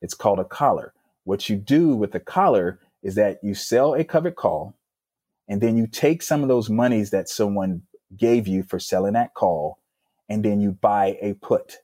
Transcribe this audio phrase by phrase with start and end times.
[0.00, 0.94] It's called a collar.
[1.24, 4.76] What you do with the collar is that you sell a covered call
[5.48, 7.82] and then you take some of those monies that someone
[8.16, 9.78] gave you for selling that call
[10.28, 11.78] and then you buy a put.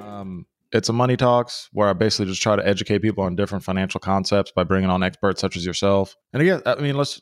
[0.00, 3.64] Um, it's a money talks where I basically just try to educate people on different
[3.64, 6.16] financial concepts by bringing on experts such as yourself.
[6.32, 7.20] And again, I mean, let's,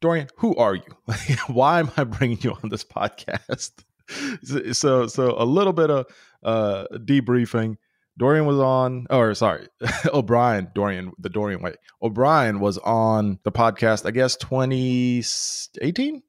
[0.00, 0.82] Dorian, who are you?
[1.48, 3.72] Why am I bringing you on this podcast?
[4.72, 6.06] so, so a little bit of
[6.42, 7.76] uh, debriefing.
[8.16, 9.68] Dorian was on, or sorry,
[10.12, 11.74] O'Brien, Dorian, the Dorian way.
[12.02, 16.22] O'Brien was on the podcast, I guess 2018?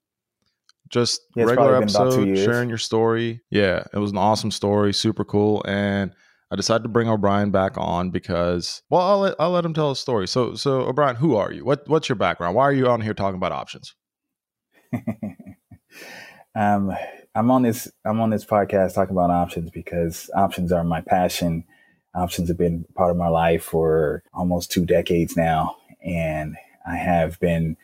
[0.88, 3.40] Just Yeah, regular probably been about two episode, sharing your story.
[3.50, 5.64] Yeah, it was an awesome story, super cool.
[5.66, 6.12] And
[6.52, 9.90] I decided to bring O'Brien back on because, well, I'll let, I'll let him tell
[9.90, 10.26] his story.
[10.26, 11.64] So, so O'Brien, who are you?
[11.64, 12.56] What, what's your background?
[12.56, 13.94] Why are you on here talking about options?
[16.56, 16.92] um,
[17.34, 17.90] I'm on this.
[18.04, 21.64] I'm on this podcast talking about options because options are my passion.
[22.14, 27.38] Options have been part of my life for almost two decades now, and I have
[27.38, 27.76] been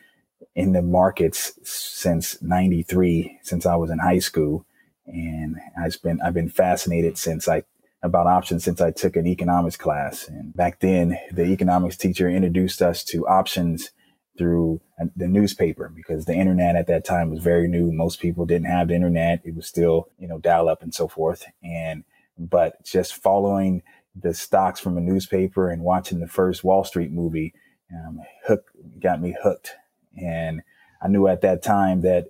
[0.53, 4.65] in the markets since '93, since I was in high school,
[5.05, 7.63] and I've been I've been fascinated since I
[8.07, 10.27] about options since I took an economics class.
[10.27, 13.91] And back then, the economics teacher introduced us to options
[14.37, 14.81] through
[15.15, 17.91] the newspaper because the internet at that time was very new.
[17.91, 19.41] Most people didn't have the internet.
[19.43, 21.45] It was still, you know, dial up and so forth.
[21.63, 22.03] And,
[22.37, 23.83] but just following
[24.15, 27.53] the stocks from a newspaper and watching the first Wall Street movie,
[27.93, 29.75] um, hook got me hooked.
[30.19, 30.61] And
[31.01, 32.27] I knew at that time that,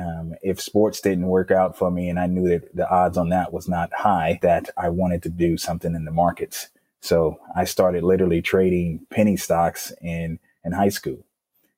[0.00, 3.28] um, if sports didn't work out for me and I knew that the odds on
[3.30, 6.68] that was not high, that I wanted to do something in the markets.
[7.00, 11.24] So I started literally trading penny stocks in, in high school.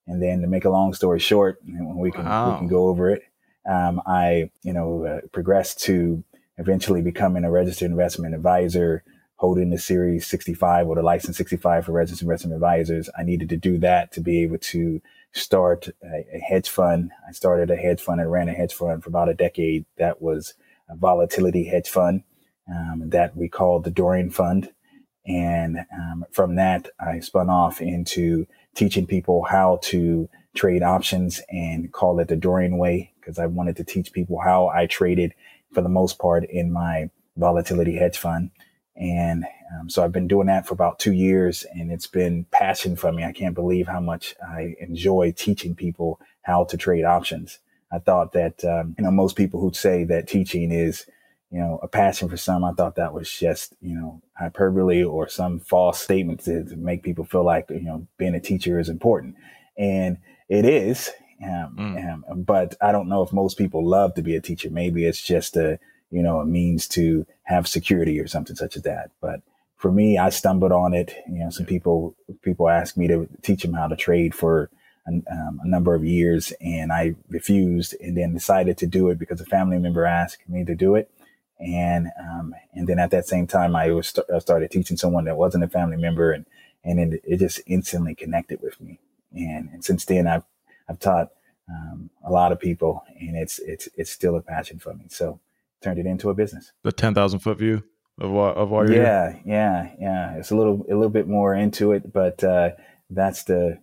[0.06, 2.52] And then to make a long story short, and we can Wow.
[2.52, 3.22] we can go over it.
[3.64, 6.24] Um, I you know uh, progressed to
[6.58, 9.04] eventually becoming a registered investment advisor,
[9.36, 13.10] holding the Series 65 or the license 65 for registered investment advisors.
[13.16, 15.00] I needed to do that to be able to
[15.32, 17.10] start a, a hedge fund.
[17.28, 19.84] I started a hedge fund and ran a hedge fund for about a decade.
[19.98, 20.54] That was
[20.88, 22.22] a volatility hedge fund
[22.70, 24.70] um, that we called the Dorian Fund.
[25.26, 31.92] And um, from that, I spun off into teaching people how to trade options and
[31.92, 35.32] call it the Dorian way because I wanted to teach people how I traded
[35.72, 38.50] for the most part in my volatility hedge fund.
[38.96, 42.96] And um, so I've been doing that for about two years and it's been passion
[42.96, 43.24] for me.
[43.24, 47.58] I can't believe how much I enjoy teaching people how to trade options.
[47.90, 51.06] I thought that, um, you know, most people who'd say that teaching is,
[51.50, 55.28] you know, a passion for some, I thought that was just, you know, hyperbole or
[55.28, 58.88] some false statement to, to make people feel like, you know, being a teacher is
[58.88, 59.36] important.
[59.76, 60.18] And
[60.48, 61.10] it is.
[61.44, 62.30] Um, Mm.
[62.30, 64.70] um, but I don't know if most people love to be a teacher.
[64.70, 65.78] Maybe it's just a,
[66.10, 69.10] you know, a means to have security or something such as that.
[69.20, 69.42] But
[69.82, 71.12] for me, I stumbled on it.
[71.28, 74.70] You know, some people, people asked me to teach them how to trade for
[75.06, 79.18] an, um, a number of years and I refused and then decided to do it
[79.18, 81.10] because a family member asked me to do it.
[81.58, 85.24] And, um, and then at that same time, I was st- I started teaching someone
[85.24, 86.46] that wasn't a family member and,
[86.84, 89.00] and it, it just instantly connected with me.
[89.32, 90.44] And, and since then I've,
[90.88, 91.30] I've taught,
[91.68, 95.06] um, a lot of people and it's, it's, it's still a passion for me.
[95.08, 95.40] So
[95.80, 96.70] turned it into a business.
[96.84, 97.82] The 10,000 foot view
[98.20, 99.02] of why, of why you're here?
[99.02, 99.36] Yeah.
[99.44, 99.90] Yeah.
[100.00, 100.36] Yeah.
[100.36, 102.70] It's a little, a little bit more into it, but, uh,
[103.10, 103.78] that's the,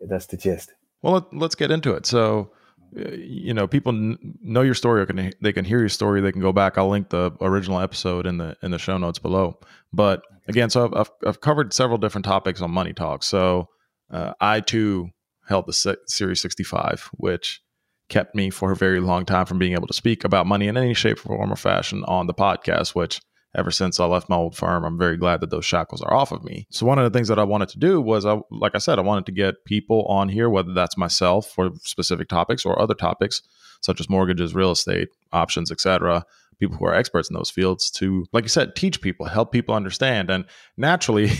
[0.00, 0.72] that's the gist.
[1.02, 2.06] Well, let, let's get into it.
[2.06, 2.50] So,
[2.98, 5.00] uh, you know, people n- know your story.
[5.02, 6.20] Or can they can hear your story?
[6.20, 6.78] They can go back.
[6.78, 9.58] I'll link the original episode in the in the show notes below.
[9.92, 13.22] But again, so I've I've, I've covered several different topics on Money Talk.
[13.22, 13.68] So
[14.10, 15.10] uh, I too
[15.48, 17.60] held the Se- Series 65, which
[18.08, 20.76] kept me for a very long time from being able to speak about money in
[20.76, 22.94] any shape, form, or fashion on the podcast.
[22.94, 23.20] Which
[23.54, 26.32] ever since I left my old firm, I'm very glad that those shackles are off
[26.32, 26.66] of me.
[26.70, 28.98] So one of the things that I wanted to do was, I, like I said,
[28.98, 32.94] I wanted to get people on here, whether that's myself for specific topics or other
[32.94, 33.42] topics
[33.84, 36.24] such as mortgages, real estate, options, etc.
[36.58, 39.74] People who are experts in those fields to, like you said, teach people, help people
[39.74, 40.30] understand.
[40.30, 40.46] And
[40.76, 41.32] naturally,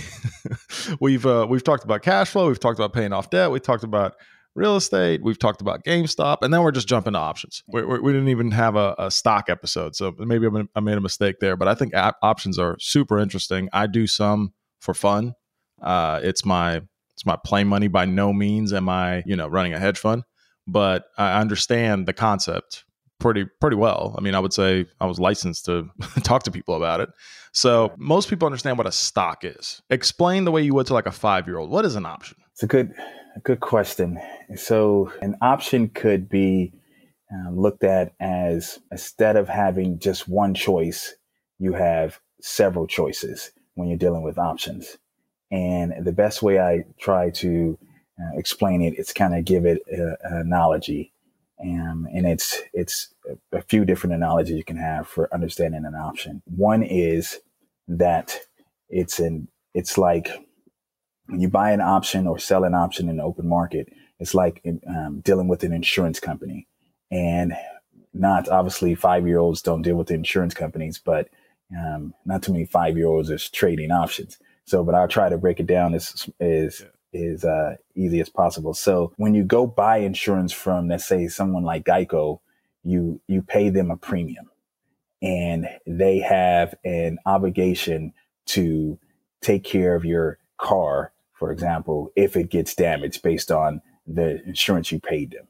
[1.00, 3.84] we've uh, we've talked about cash flow, we've talked about paying off debt, we talked
[3.84, 4.14] about
[4.54, 5.22] real estate.
[5.22, 7.62] We've talked about GameStop, and then we're just jumping to options.
[7.66, 10.80] We, we, we didn't even have a, a stock episode, so maybe I ma- I
[10.80, 11.56] made a mistake there.
[11.56, 13.68] But I think op- options are super interesting.
[13.72, 15.34] I do some for fun.
[15.82, 17.88] Uh, it's my it's my play money.
[17.88, 20.22] By no means am I you know running a hedge fund,
[20.66, 22.84] but I understand the concept
[23.18, 24.14] pretty pretty well.
[24.18, 25.88] I mean, I would say I was licensed to
[26.22, 27.08] talk to people about it.
[27.52, 29.80] So most people understand what a stock is.
[29.88, 31.70] Explain the way you would to like a five year old.
[31.70, 32.36] What is an option?
[32.52, 32.92] It's a good,
[33.40, 34.20] good question.
[34.56, 36.72] So an option could be
[37.32, 41.14] um, looked at as instead of having just one choice,
[41.58, 44.98] you have several choices when you're dealing with options.
[45.50, 47.78] And the best way I try to
[48.20, 51.12] uh, explain it, it's kind of give it an analogy.
[51.62, 53.14] Um, and it's it's
[53.52, 56.42] a few different analogies you can have for understanding an option.
[56.46, 57.40] One is
[57.88, 58.38] that
[58.88, 60.28] it's an it's like
[61.26, 64.62] when you buy an option or sell an option in the open market, it's like
[64.88, 66.66] um, dealing with an insurance company.
[67.10, 67.54] And
[68.12, 71.28] not obviously five year olds don't deal with the insurance companies, but
[71.76, 74.38] um, not too many five year olds are trading options.
[74.66, 78.74] So, but I'll try to break it down as is is uh, easy as possible.
[78.74, 82.40] So, when you go buy insurance from, let's say, someone like Geico,
[82.82, 84.50] you you pay them a premium,
[85.20, 88.12] and they have an obligation
[88.46, 88.98] to
[89.42, 91.12] take care of your car,
[91.44, 95.46] for example, if it gets damaged based on the insurance you paid them.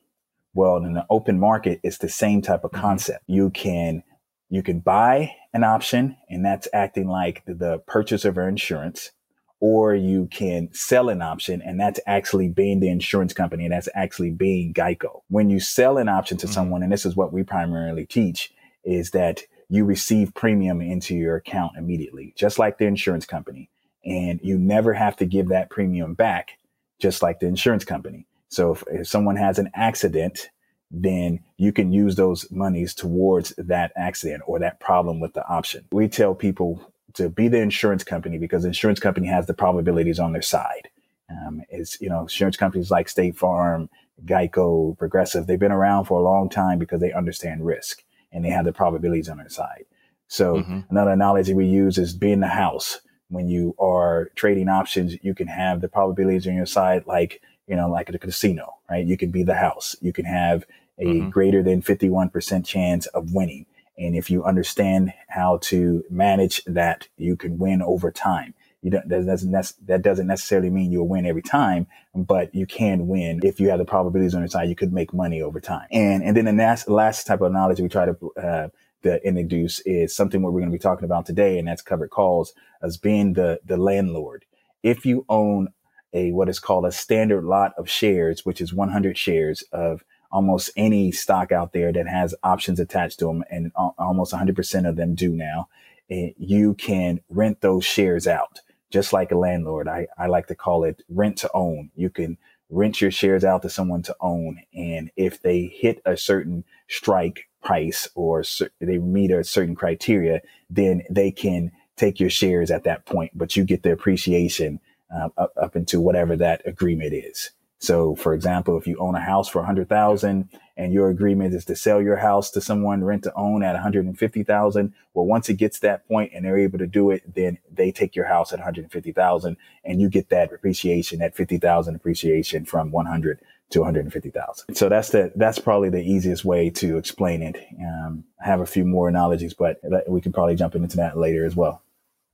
[0.52, 2.80] Well, in the open market, it's the same type of mm-hmm.
[2.80, 3.22] concept.
[3.28, 4.02] You can
[4.50, 9.12] you can buy an option, and that's acting like the purchase of insurance,
[9.60, 13.88] or you can sell an option, and that's actually being the insurance company, and that's
[13.94, 15.20] actually being Geico.
[15.28, 16.54] When you sell an option to mm-hmm.
[16.54, 18.52] someone, and this is what we primarily teach,
[18.82, 23.70] is that you receive premium into your account immediately, just like the insurance company.
[24.04, 26.58] And you never have to give that premium back,
[27.00, 28.26] just like the insurance company.
[28.48, 30.50] So if, if someone has an accident,
[30.90, 35.86] then you can use those monies towards that accident or that problem with the option.
[35.90, 40.18] We tell people to be the insurance company because the insurance company has the probabilities
[40.18, 40.88] on their side.
[41.30, 43.88] Um, it's, you know, insurance companies like State Farm,
[44.24, 48.02] Geico, Progressive, they've been around for a long time because they understand risk
[48.32, 49.86] and they have the probabilities on their side.
[50.28, 50.80] So mm-hmm.
[50.90, 53.00] another analogy we use is being the house.
[53.34, 57.76] When you are trading options, you can have the probabilities on your side, like you
[57.76, 59.04] know, like at a casino, right?
[59.04, 59.96] You can be the house.
[60.00, 60.64] You can have
[60.98, 61.30] a mm-hmm.
[61.30, 63.66] greater than 51% chance of winning.
[63.96, 68.54] And if you understand how to manage that, you can win over time.
[68.82, 73.06] You don't, that doesn't, that doesn't necessarily mean you'll win every time, but you can
[73.08, 73.40] win.
[73.42, 75.86] If you have the probabilities on your side, you could make money over time.
[75.90, 78.68] And, and then the last, last type of knowledge we try to, uh,
[79.04, 82.10] to introduce is something what we're going to be talking about today, and that's covered
[82.10, 82.52] calls
[82.82, 84.44] as being the, the landlord.
[84.82, 85.68] If you own
[86.12, 90.70] a what is called a standard lot of shares, which is 100 shares of almost
[90.76, 95.14] any stock out there that has options attached to them, and almost 100% of them
[95.14, 95.68] do now.
[96.10, 98.60] Eh, you can rent those shares out,
[98.90, 99.88] just like a landlord.
[99.88, 101.90] I, I like to call it rent to own.
[101.94, 102.36] You can
[102.70, 107.48] rent your shares out to someone to own, and if they hit a certain strike
[107.62, 108.44] price or
[108.80, 113.56] they meet a certain criteria, then they can take your shares at that point, but
[113.56, 114.80] you get the appreciation
[115.14, 117.50] uh, up, up into whatever that agreement is.
[117.84, 121.66] So, for example, if you own a house for hundred thousand and your agreement is
[121.66, 125.80] to sell your house to someone rent to own at 150,000, well, once it gets
[125.80, 129.56] that point and they're able to do it, then they take your house at 150,000
[129.84, 133.40] and you get that appreciation, that 50,000 appreciation from 100
[133.70, 134.74] to 150,000.
[134.74, 137.56] So that's the, that's probably the easiest way to explain it.
[137.80, 141.44] Um, I have a few more analogies, but we can probably jump into that later
[141.44, 141.82] as well.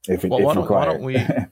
[0.08, 1.17] If, well, if why, don't, why don't we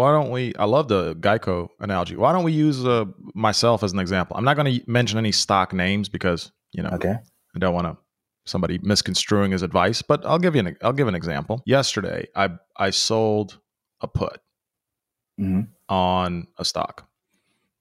[0.00, 0.54] Why don't we?
[0.58, 2.16] I love the Geico analogy.
[2.16, 3.04] Why don't we use uh,
[3.34, 4.34] myself as an example?
[4.34, 7.16] I'm not going to mention any stock names because you know okay.
[7.54, 7.98] I don't want to
[8.46, 10.00] somebody misconstruing his advice.
[10.00, 11.62] But I'll give you an I'll give an example.
[11.66, 12.48] Yesterday, I
[12.78, 13.58] I sold
[14.00, 14.40] a put
[15.38, 15.64] mm-hmm.
[15.90, 17.06] on a stock.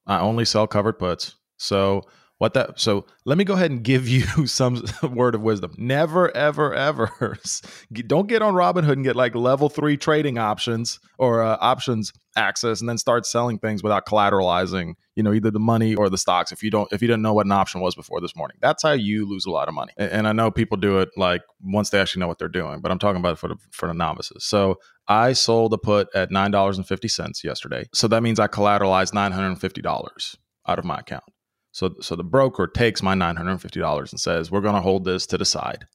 [0.05, 2.01] I only sell covered puts, so
[2.39, 5.75] what that so let me go ahead and give you some word of wisdom.
[5.77, 7.37] Never ever ever
[8.07, 12.79] don't get on robinhood and get like level three trading options or uh, options access
[12.79, 16.51] and then start selling things without collateralizing you know either the money or the stocks
[16.51, 18.57] if you don't if you didn't know what an option was before this morning.
[18.61, 19.91] That's how you lose a lot of money.
[19.97, 22.79] And, and i know people do it like once they actually know what they're doing
[22.79, 24.45] but i'm talking about for the for the novices.
[24.45, 24.79] So
[25.09, 27.85] i sold a put at $9.50 yesterday.
[27.93, 31.23] So that means i collateralized $950 out of my account
[31.71, 35.37] so, so the broker takes my $950 and says, we're going to hold this to
[35.37, 35.85] the side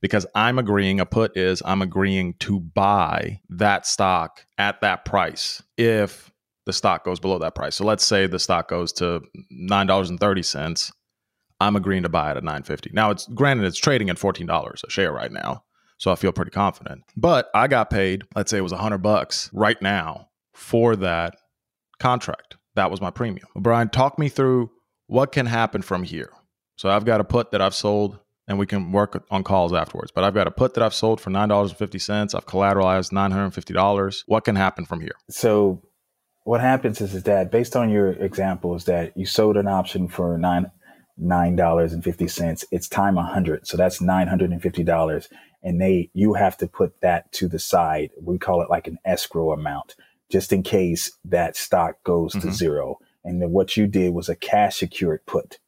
[0.00, 5.62] because I'm agreeing, a put is I'm agreeing to buy that stock at that price
[5.76, 6.30] if
[6.66, 7.76] the stock goes below that price.
[7.76, 9.22] So let's say the stock goes to
[9.52, 10.92] $9.30.
[11.60, 12.90] I'm agreeing to buy it at 950.
[12.92, 15.64] Now it's granted it's trading at $14 a share right now.
[15.98, 17.02] So I feel pretty confident.
[17.14, 21.36] But I got paid, let's say it was 100 bucks right now for that
[21.98, 22.56] contract.
[22.74, 23.48] That was my premium.
[23.54, 24.70] Brian, talk me through
[25.10, 26.30] what can happen from here?
[26.76, 30.12] So I've got a put that I've sold and we can work on calls afterwards.
[30.12, 32.34] But I've got a put that I've sold for $9.50.
[32.34, 34.22] I've collateralized $950.
[34.26, 35.16] What can happen from here?
[35.28, 35.82] So
[36.44, 40.06] what happens is, is that based on your example is that you sold an option
[40.06, 40.70] for nine
[41.20, 42.64] $9.50.
[42.70, 43.66] It's time 100.
[43.66, 45.28] So that's $950.
[45.62, 48.10] And they, you have to put that to the side.
[48.22, 49.96] We call it like an escrow amount
[50.30, 52.48] just in case that stock goes mm-hmm.
[52.48, 52.98] to zero.
[53.24, 55.58] And then what you did was a cash secured put.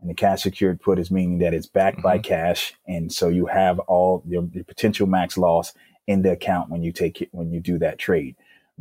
[0.00, 2.08] And the cash secured put is meaning that it's backed mm-hmm.
[2.08, 2.74] by cash.
[2.86, 5.72] And so you have all your, your potential max loss
[6.06, 8.36] in the account when you take it, when you do that trade.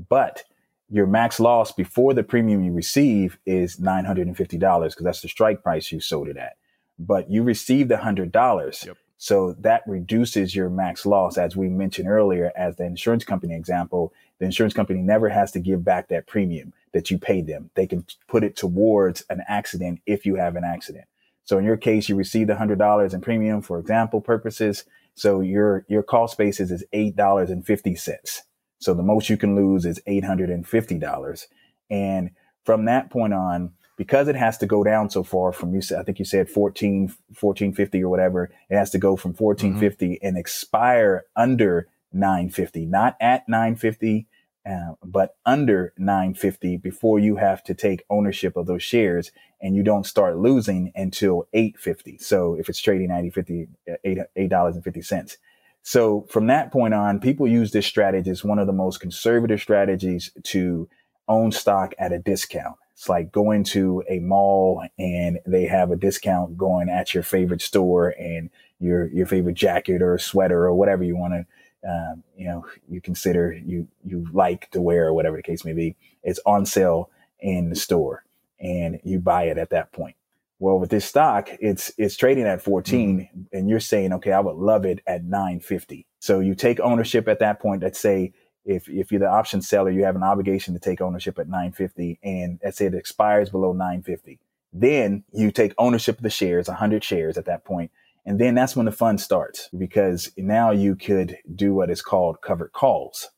[0.10, 0.44] But
[0.90, 5.92] your max loss before the premium you receive is $950 because that's the strike price
[5.92, 6.56] you sold it at.
[6.98, 8.86] But you received $100.
[8.86, 8.98] Yep.
[9.18, 11.38] So that reduces your max loss.
[11.38, 15.60] As we mentioned earlier, as the insurance company example, the insurance company never has to
[15.60, 17.70] give back that premium that you paid them.
[17.76, 21.06] They can put it towards an accident if you have an accident.
[21.44, 24.84] So in your case, you received $100 in premium for example purposes.
[25.14, 28.42] So your, your cost basis is $8.50.
[28.80, 31.46] So the most you can lose is $850.
[31.92, 32.32] And
[32.66, 36.00] from that point on, because it has to go down so far from you said,
[36.00, 37.08] I think you said 14,
[37.40, 38.52] 1450 or whatever.
[38.70, 40.28] It has to go from 1450 mm-hmm.
[40.28, 44.28] and expire under 950, not at 950,
[44.68, 49.32] uh, but under 950 before you have to take ownership of those shares
[49.62, 52.18] and you don't start losing until 850.
[52.18, 53.68] So if it's trading at 850,
[54.06, 55.38] $8, $8.50.
[55.84, 59.62] So from that point on, people use this strategy as one of the most conservative
[59.62, 60.90] strategies to
[61.30, 62.76] own stock at a discount.
[62.92, 67.62] It's like going to a mall and they have a discount going at your favorite
[67.62, 71.46] store and your your favorite jacket or sweater or whatever you want to
[71.88, 75.74] um, you know you consider you you like to wear or whatever the case may
[75.74, 75.96] be.
[76.24, 78.24] It's on sale in the store
[78.60, 80.16] and you buy it at that point.
[80.60, 83.42] Well, with this stock, it's it's trading at 14 mm-hmm.
[83.54, 86.08] and you're saying, okay, I would love it at 950.
[86.20, 87.84] So you take ownership at that point.
[87.84, 88.34] Let's say
[88.66, 92.20] if if you're the option seller, you have an obligation to take ownership at 950
[92.24, 94.40] and let's say it expires below 950.
[94.74, 97.92] Then you take ownership of the shares, 100 shares at that point,
[98.28, 102.42] and then that's when the fun starts because now you could do what is called
[102.42, 103.30] covered calls.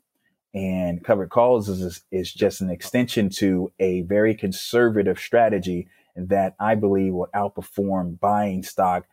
[0.55, 6.73] And covered calls is, is just an extension to a very conservative strategy that I
[6.73, 9.05] believe will outperform buying stock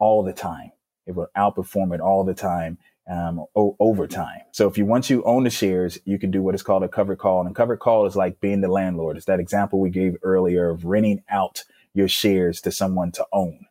[0.00, 0.72] all the time.
[1.06, 4.40] It will outperform it all the time um, o- over time.
[4.50, 6.88] So if you want to own the shares, you can do what is called a
[6.88, 7.40] covered call.
[7.40, 9.16] And a covered call is like being the landlord.
[9.16, 11.62] It's that example we gave earlier of renting out
[11.94, 13.66] your shares to someone to own.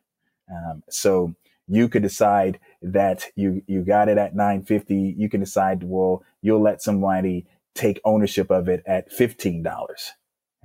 [0.50, 1.34] Um, so
[1.68, 5.14] you could decide that you you got it at 950.
[5.16, 9.64] You can decide, well, you'll let somebody take ownership of it at $15.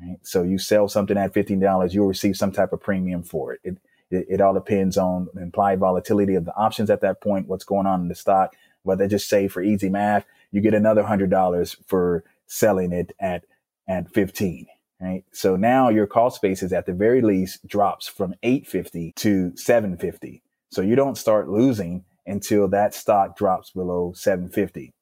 [0.01, 0.17] Right?
[0.23, 3.61] So you sell something at $15, you'll receive some type of premium for it.
[3.63, 3.77] It,
[4.09, 7.87] it, it all depends on implied volatility of the options at that point, what's going
[7.87, 8.55] on in the stock.
[8.83, 13.43] Whether just say for easy math, you get another hundred dollars for selling it at,
[13.87, 14.67] at 15.
[14.99, 15.23] Right.
[15.31, 20.41] So now your cost basis at the very least drops from 850 to 750.
[20.69, 24.93] So you don't start losing until that stock drops below 750.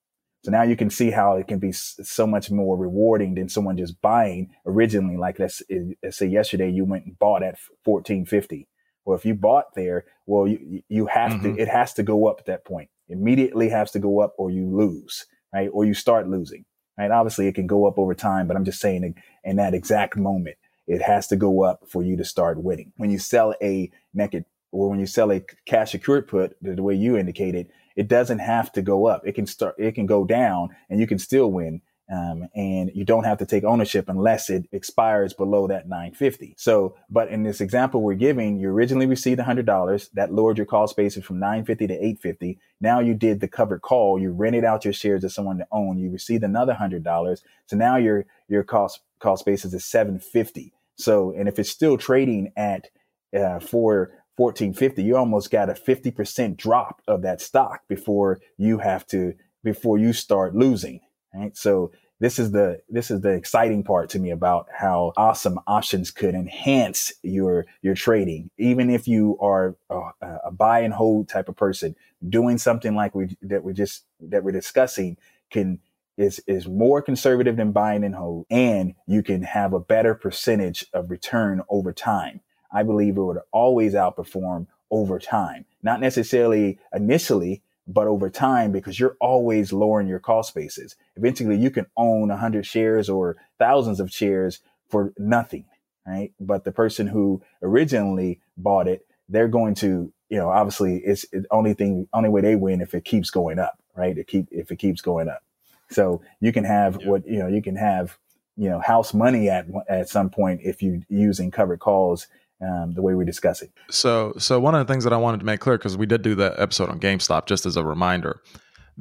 [0.44, 3.78] So now you can see how it can be so much more rewarding than someone
[3.78, 5.18] just buying originally.
[5.18, 5.64] Like let's,
[6.04, 8.68] let's say yesterday you went and bought at 1450.
[9.06, 11.56] Well, if you bought there, well, you, you have mm-hmm.
[11.56, 12.90] to, it has to go up at that point.
[13.10, 15.70] Immediately has to go up or you lose, right?
[15.74, 17.10] Or you start losing, right?
[17.10, 20.58] Obviously it can go up over time, but I'm just saying in that exact moment,
[20.86, 22.94] it has to go up for you to start winning.
[22.98, 24.46] When you sell a naked
[24.76, 28.72] or when you sell a cash secured put, the way you indicated, it doesn't have
[28.74, 29.26] to go up.
[29.26, 31.82] It can start, it can go down and you can still win.
[32.12, 36.54] Um, and you don't have to take ownership unless it expires below that 950.
[36.56, 40.12] So, but in this example we're giving, you originally received $100.
[40.14, 42.60] That lowered your cost basis from 950 to 850.
[42.80, 44.20] Now you did the covered call.
[44.20, 45.98] You rented out your shares to someone to own.
[45.98, 47.42] You received another $100.
[47.66, 50.74] So now your, your cost, cost basis is 750.
[50.98, 52.90] So, and if it's still trading at,
[53.36, 59.06] uh, for 1450, you almost got a 50% drop of that stock before you have
[59.08, 61.02] to, before you start losing.
[61.34, 61.56] Right.
[61.56, 66.12] So this is the, this is the exciting part to me about how awesome options
[66.12, 68.50] could enhance your, your trading.
[68.58, 70.00] Even if you are a,
[70.46, 71.96] a buy and hold type of person
[72.28, 75.18] doing something like we, that we just, that we're discussing
[75.50, 75.80] can,
[76.18, 80.86] is is more conservative than buying and hold, and you can have a better percentage
[80.94, 82.42] of return over time.
[82.72, 89.00] I believe it would always outperform over time, not necessarily initially, but over time because
[89.00, 90.96] you're always lowering your cost basis.
[91.16, 95.66] Eventually you can own a hundred shares or thousands of shares for nothing,
[96.06, 96.32] right?
[96.40, 101.46] But the person who originally bought it, they're going to, you know, obviously it's the
[101.52, 104.18] only thing, only way they win if it keeps going up, right?
[104.18, 105.44] It keep, if it keeps going up.
[105.90, 107.10] So you can have yeah.
[107.10, 108.18] what, you know, you can have,
[108.58, 112.28] you know, house money at, at some point if you using covered calls
[112.62, 113.72] um, the way we discuss it.
[113.90, 116.22] So, so one of the things that I wanted to make clear because we did
[116.22, 118.42] do that episode on GameStop, just as a reminder.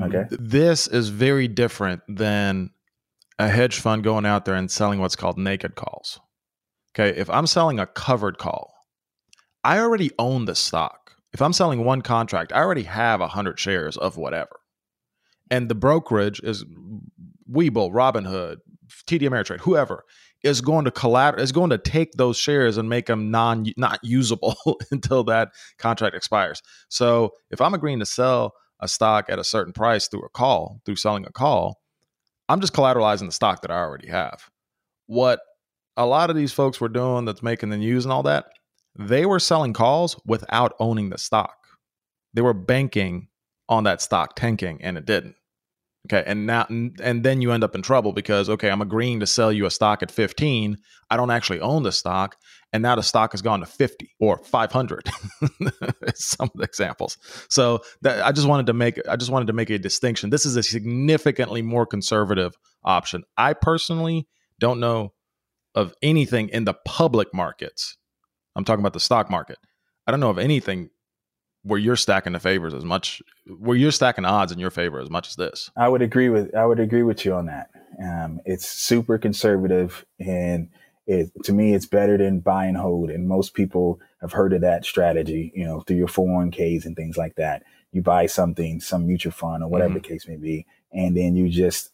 [0.01, 0.25] Okay.
[0.31, 2.71] This is very different than
[3.39, 6.21] a hedge fund going out there and selling what's called naked calls.
[6.95, 8.73] Okay, if I'm selling a covered call,
[9.65, 11.13] I already own the stock.
[11.33, 14.61] If I'm selling one contract, I already have 100 shares of whatever.
[15.51, 16.65] And the brokerage is
[17.51, 18.59] Webull, Robinhood,
[19.07, 20.05] TD Ameritrade, whoever
[20.45, 23.99] is going to collateral is going to take those shares and make them non not
[24.05, 24.55] usable
[24.93, 26.63] until that contract expires.
[26.89, 30.81] So if I'm agreeing to sell a stock at a certain price through a call,
[30.85, 31.81] through selling a call,
[32.49, 34.51] I'm just collateralizing the stock that I already have.
[35.07, 35.41] What
[35.97, 38.47] a lot of these folks were doing that's making the news and all that,
[38.97, 41.57] they were selling calls without owning the stock.
[42.35, 43.29] They were banking
[43.69, 45.37] on that stock tanking and it didn't.
[46.07, 49.27] Okay, and now and then you end up in trouble because okay, I'm agreeing to
[49.27, 50.77] sell you a stock at 15.
[51.11, 52.37] I don't actually own the stock,
[52.75, 55.09] and now the stock has gone to 50 or 500.
[56.15, 57.17] Some of the examples.
[57.49, 60.29] So that I just wanted to make I just wanted to make a distinction.
[60.29, 62.53] This is a significantly more conservative
[62.85, 63.25] option.
[63.39, 64.29] I personally
[64.61, 65.15] don't know
[65.75, 67.97] of anything in the public markets.
[68.55, 69.59] I'm talking about the stock market.
[70.07, 70.91] I don't know of anything
[71.65, 73.23] where you're stacking the favors as much
[73.59, 75.71] where you're stacking odds in your favor as much as this.
[75.77, 77.71] I would agree with i would agree with you on that.
[78.03, 80.69] Um, it's super conservative and
[81.07, 84.63] it, to me it's better than buy and hold and most people have heard of
[84.63, 87.65] that strategy you know through your 401ks and things like that.
[87.93, 90.03] You buy something some mutual fund or whatever mm-hmm.
[90.03, 91.91] the case may be and then you just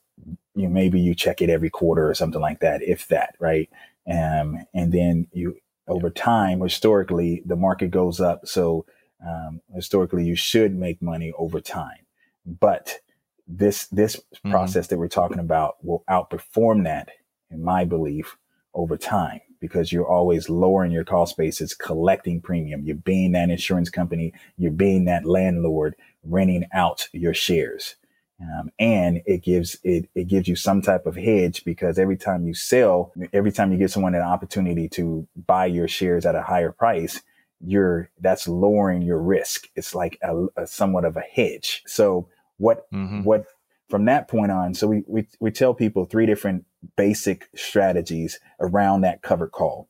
[0.54, 3.70] you maybe you check it every quarter or something like that if that right?
[4.10, 8.48] Um, and then you over time historically the market goes up.
[8.48, 8.84] So
[9.26, 12.06] um, historically you should make money over time
[12.46, 13.00] but
[13.46, 14.50] this this mm-hmm.
[14.50, 17.08] process that we're talking about will outperform that
[17.50, 18.36] in my belief
[18.74, 22.82] over time because you're always lowering your cost basis collecting premium.
[22.82, 24.32] You're being that insurance company.
[24.56, 27.96] You're being that landlord renting out your shares.
[28.40, 32.46] Um, and it gives it it gives you some type of hedge because every time
[32.46, 36.40] you sell every time you give someone an opportunity to buy your shares at a
[36.42, 37.20] higher price
[37.64, 39.68] you're that's lowering your risk.
[39.76, 41.82] It's like a, a somewhat of a hedge.
[41.86, 43.22] So what mm-hmm.
[43.22, 43.46] what
[43.88, 46.64] from that point on, so we, we we tell people three different
[46.96, 49.88] basic strategies around that covered call.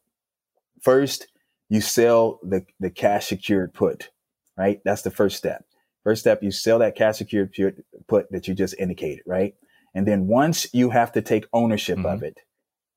[0.81, 1.29] First,
[1.69, 4.11] you sell the the cash secured put,
[4.57, 4.81] right?
[4.85, 5.65] That's the first step.
[6.03, 7.55] First step, you sell that cash secured
[8.09, 9.55] put that you just indicated, right?
[9.95, 12.07] And then once you have to take ownership mm-hmm.
[12.07, 12.41] of it,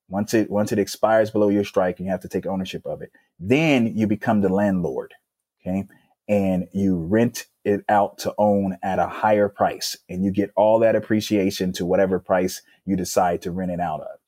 [0.10, 3.12] once it once it expires below your strike, you have to take ownership of it.
[3.40, 5.14] Then you become the landlord.
[5.62, 5.88] Okay.
[6.28, 10.80] And you rent it out to own at a higher price and you get all
[10.80, 14.20] that appreciation to whatever price you decide to rent it out of.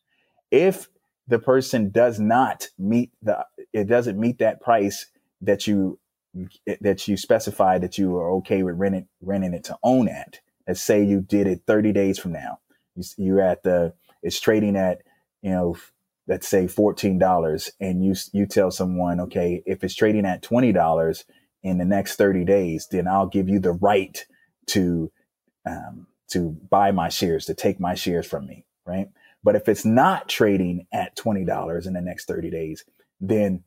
[0.51, 0.89] If
[1.27, 5.07] the person does not meet the, it doesn't meet that price
[5.41, 5.99] that you,
[6.81, 10.39] that you specify that you are okay with renting, renting it to own at.
[10.67, 12.59] Let's say you did it 30 days from now.
[12.95, 15.01] You, you're at the, it's trading at,
[15.41, 15.75] you know,
[16.27, 21.23] let's say $14 and you you tell someone okay if it's trading at $20
[21.63, 24.25] in the next 30 days then i'll give you the right
[24.67, 25.11] to
[25.67, 29.07] um, to buy my shares to take my shares from me right?
[29.43, 32.83] But if it's not trading at $20 in the next 30 days
[33.19, 33.63] then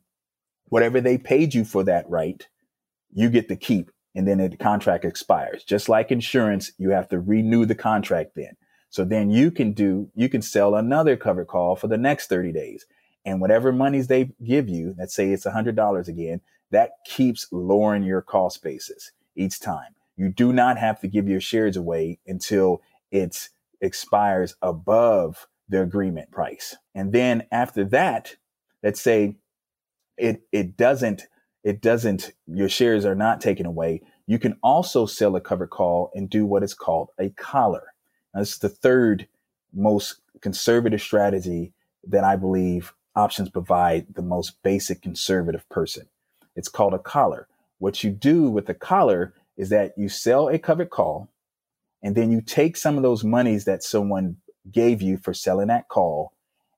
[0.65, 2.47] whatever they paid you for that right
[3.13, 5.63] you get to keep and then the contract expires.
[5.63, 8.55] Just like insurance you have to renew the contract then
[8.89, 12.51] so then you can do, you can sell another covered call for the next 30
[12.51, 12.85] days.
[13.25, 18.21] And whatever monies they give you, let's say it's $100 again, that keeps lowering your
[18.21, 19.95] cost basis each time.
[20.17, 23.49] You do not have to give your shares away until it
[23.81, 26.75] expires above the agreement price.
[26.95, 28.35] And then after that,
[28.83, 29.37] let's say
[30.17, 31.27] it, it doesn't,
[31.63, 34.01] it doesn't, your shares are not taken away.
[34.25, 37.93] You can also sell a covered call and do what is called a collar.
[38.33, 39.27] This is the third
[39.73, 41.73] most conservative strategy
[42.07, 46.07] that I believe options provide the most basic conservative person.
[46.55, 47.47] It's called a collar.
[47.79, 51.29] What you do with the collar is that you sell a covered call
[52.01, 54.37] and then you take some of those monies that someone
[54.71, 56.33] gave you for selling that call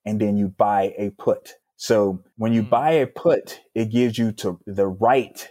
[0.05, 1.55] and then you buy a put.
[1.75, 2.69] So when you hmm.
[2.69, 5.49] buy a put, it gives you to the right,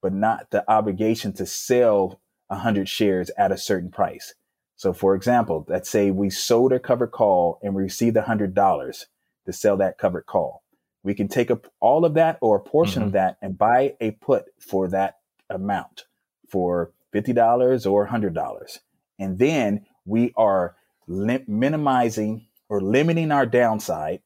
[0.00, 4.34] but not the obligation to sell 100 shares at a certain price.
[4.82, 9.04] So for example, let's say we sold a covered call and we received $100
[9.46, 10.64] to sell that covered call.
[11.04, 13.06] We can take up all of that or a portion mm-hmm.
[13.06, 15.18] of that and buy a put for that
[15.48, 16.06] amount
[16.48, 18.78] for $50 or $100.
[19.20, 20.74] And then we are
[21.06, 24.20] lim- minimizing or limiting our downside.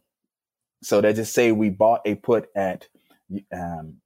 [0.82, 2.88] So let's just say we bought a put at
[3.52, 3.96] um,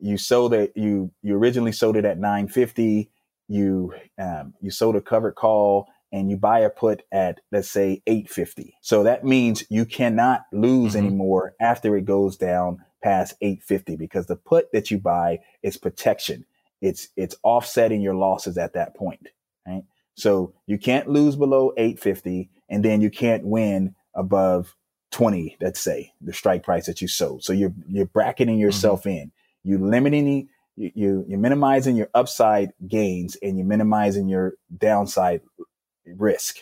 [0.00, 3.10] you sold it you you originally sold it at 950
[3.48, 8.02] you um, you sold a covered call and you buy a put at let's say
[8.06, 11.06] 850 so that means you cannot lose mm-hmm.
[11.06, 16.44] anymore after it goes down past 850 because the put that you buy is protection.
[16.80, 19.28] It's it's offsetting your losses at that point
[19.66, 19.84] right?
[20.14, 24.74] So you can't lose below 850 and then you can't win above
[25.10, 27.44] 20 let's say the strike price that you sold.
[27.44, 29.18] So you're you're bracketing yourself mm-hmm.
[29.18, 29.32] in.
[29.64, 35.40] You limiting you, you you're minimizing your upside gains and you're minimizing your downside
[36.06, 36.58] risk.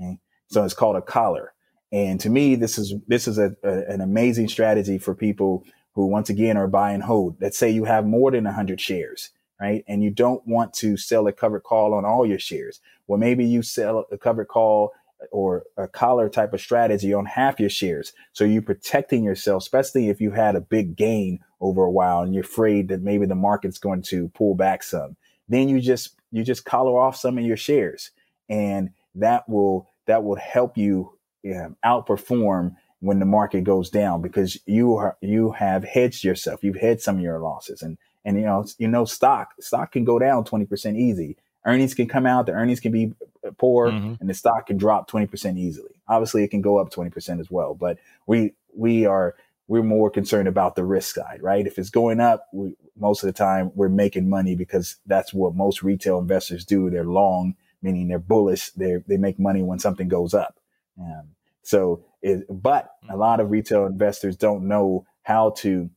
[0.00, 0.18] Okay?
[0.48, 1.54] So it's called a collar.
[1.92, 6.06] And to me, this is this is a, a, an amazing strategy for people who
[6.06, 7.36] once again are buy and hold.
[7.40, 9.84] Let's say you have more than 100 shares, right?
[9.86, 12.80] And you don't want to sell a covered call on all your shares.
[13.06, 14.92] Well, maybe you sell a covered call
[15.30, 18.12] or a collar type of strategy on half your shares.
[18.32, 22.34] So you're protecting yourself, especially if you had a big gain over a while and
[22.34, 25.16] you're afraid that maybe the market's going to pull back some.
[25.48, 28.10] Then you just you just collar off some of your shares,
[28.48, 34.58] and that will that will help you um, outperform when the market goes down because
[34.66, 36.62] you are you have hedged yourself.
[36.62, 40.04] You've hedged some of your losses, and and you know you know stock stock can
[40.04, 41.36] go down twenty percent easy.
[41.64, 43.12] Earnings can come out, the earnings can be
[43.58, 44.14] poor, mm-hmm.
[44.20, 46.00] and the stock can drop twenty percent easily.
[46.08, 49.36] Obviously, it can go up twenty percent as well, but we we are
[49.72, 51.66] we're more concerned about the risk side, right?
[51.66, 55.54] If it's going up, we, most of the time we're making money because that's what
[55.54, 56.90] most retail investors do.
[56.90, 58.68] They're long, meaning they're bullish.
[58.72, 60.60] They they make money when something goes up.
[61.00, 61.30] Um,
[61.62, 65.88] so, it, but a lot of retail investors don't know how to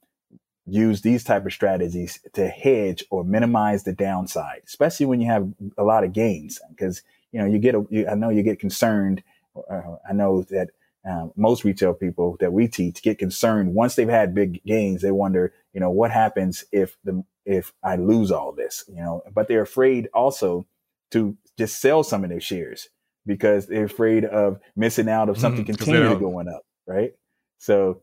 [0.66, 5.52] use these type of strategies to hedge or minimize the downside, especially when you have
[5.78, 6.62] a lot of gains.
[6.70, 7.02] Because
[7.34, 9.22] you know you get, a, you, I know you get concerned.
[9.70, 10.70] Uh, I know that
[11.06, 15.02] um, most retail people that we teach get concerned once they've had big gains.
[15.02, 19.22] They wonder, you know, what happens if the if I lose all this, you know.
[19.34, 20.66] But they're afraid also
[21.12, 22.90] to just sell some of their shares
[23.26, 27.12] because they're afraid of missing out of something mm, continuing going up, right?
[27.60, 28.02] So,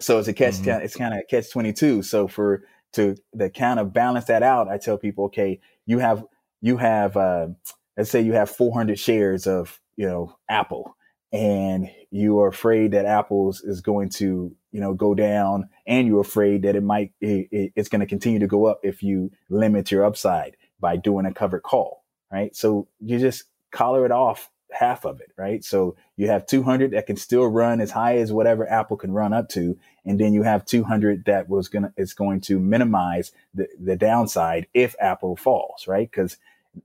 [0.00, 0.54] so it's a catch.
[0.54, 0.84] Mm-hmm.
[0.84, 2.02] It's kind of catch twenty two.
[2.02, 6.24] So for to to kind of balance that out, I tell people, okay, you have
[6.60, 7.48] you have uh,
[7.96, 10.94] let's say you have four hundred shares of you know Apple
[11.32, 16.20] and you are afraid that Apple's is going to, you know, go down and you're
[16.20, 19.90] afraid that it might, it, it's going to continue to go up if you limit
[19.90, 22.54] your upside by doing a covered call, right?
[22.56, 25.64] So you just collar it off half of it, right?
[25.64, 29.32] So you have 200 that can still run as high as whatever Apple can run
[29.32, 29.78] up to.
[30.04, 33.96] And then you have 200 that was going to, is going to minimize the, the
[33.96, 36.10] downside if Apple falls, right?
[36.10, 36.38] Cause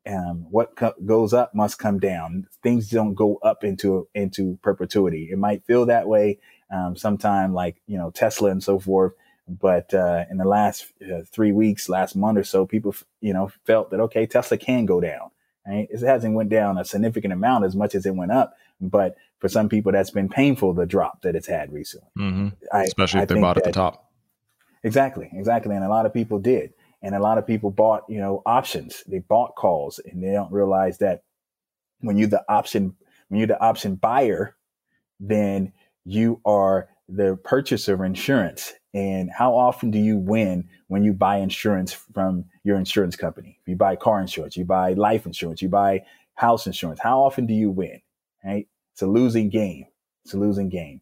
[0.08, 2.48] um, what co- goes up must come down.
[2.62, 5.30] Things don't go up into into perpetuity.
[5.32, 6.40] It might feel that way
[6.72, 9.14] um, sometime, like you know Tesla and so forth.
[9.48, 13.52] But uh, in the last uh, three weeks, last month or so, people you know
[13.66, 15.32] felt that okay, Tesla can go down.
[15.68, 15.88] Right?
[15.90, 19.50] It hasn't went down a significant amount as much as it went up, but for
[19.50, 22.10] some people, that's been painful the drop that it's had recently.
[22.18, 22.48] Mm-hmm.
[22.72, 24.10] I, Especially if I they bought at the top.
[24.84, 26.74] Exactly, exactly, and a lot of people did.
[27.04, 29.04] And a lot of people bought, you know, options.
[29.06, 31.24] They bought calls and they don't realize that
[32.00, 32.96] when you're the option,
[33.28, 34.56] when you're the option buyer,
[35.20, 35.74] then
[36.06, 38.74] you are the purchaser of insurance.
[38.94, 43.60] And how often do you win when you buy insurance from your insurance company?
[43.66, 46.04] You buy car insurance, you buy life insurance, you buy
[46.36, 47.00] house insurance.
[47.02, 48.02] How often do you win?
[48.46, 48.68] Right?
[48.94, 49.86] It's a losing game.
[50.24, 51.02] It's a losing game.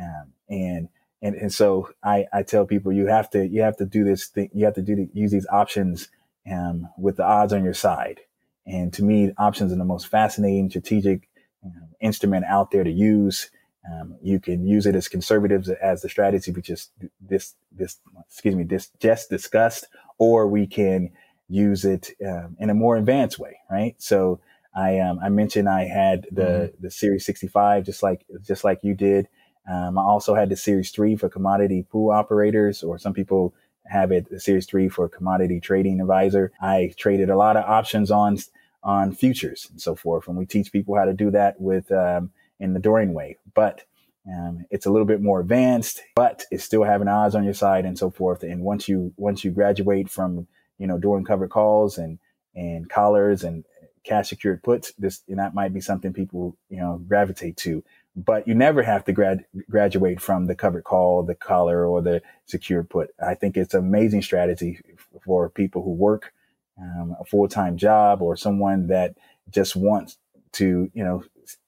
[0.00, 0.88] Um, and
[1.22, 4.26] and and so I I tell people you have to you have to do this
[4.26, 6.08] thing you have to do the, use these options
[6.50, 8.20] um, with the odds on your side.
[8.66, 11.28] And to me, options are the most fascinating strategic
[11.64, 13.50] um, instrument out there to use.
[13.90, 18.54] Um, you can use it as conservatives as the strategy we just this this excuse
[18.54, 19.86] me this just discussed,
[20.18, 21.10] or we can
[21.48, 23.94] use it um, in a more advanced way, right?
[23.98, 24.40] So
[24.74, 26.82] I um, I mentioned I had the mm-hmm.
[26.82, 29.28] the Series 65 just like just like you did.
[29.70, 33.54] Um, I also had the Series 3 for commodity pool operators, or some people
[33.86, 36.52] have it the Series 3 for commodity trading advisor.
[36.60, 38.38] I traded a lot of options on
[38.84, 42.30] on futures and so forth, and we teach people how to do that with um,
[42.58, 43.36] in the Dorian way.
[43.54, 43.84] But
[44.28, 47.84] um, it's a little bit more advanced, but it's still having odds on your side
[47.84, 48.42] and so forth.
[48.42, 50.46] And once you once you graduate from
[50.78, 52.18] you know doing covered calls and
[52.54, 53.64] and collars and
[54.04, 58.46] cash secured puts, this and that might be something people you know gravitate to but
[58.46, 62.82] you never have to grad, graduate from the covered call, the collar, or the secure
[62.82, 63.10] put.
[63.24, 64.80] I think it's amazing strategy
[65.24, 66.32] for people who work
[66.80, 69.16] um, a full time job or someone that
[69.50, 70.18] just wants
[70.52, 71.24] to, you know,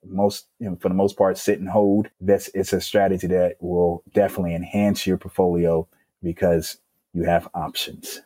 [0.06, 2.08] most, you know, for the most part, sit and hold.
[2.20, 5.88] That's it's a strategy that will definitely enhance your portfolio
[6.22, 6.78] because
[7.12, 8.20] you have options.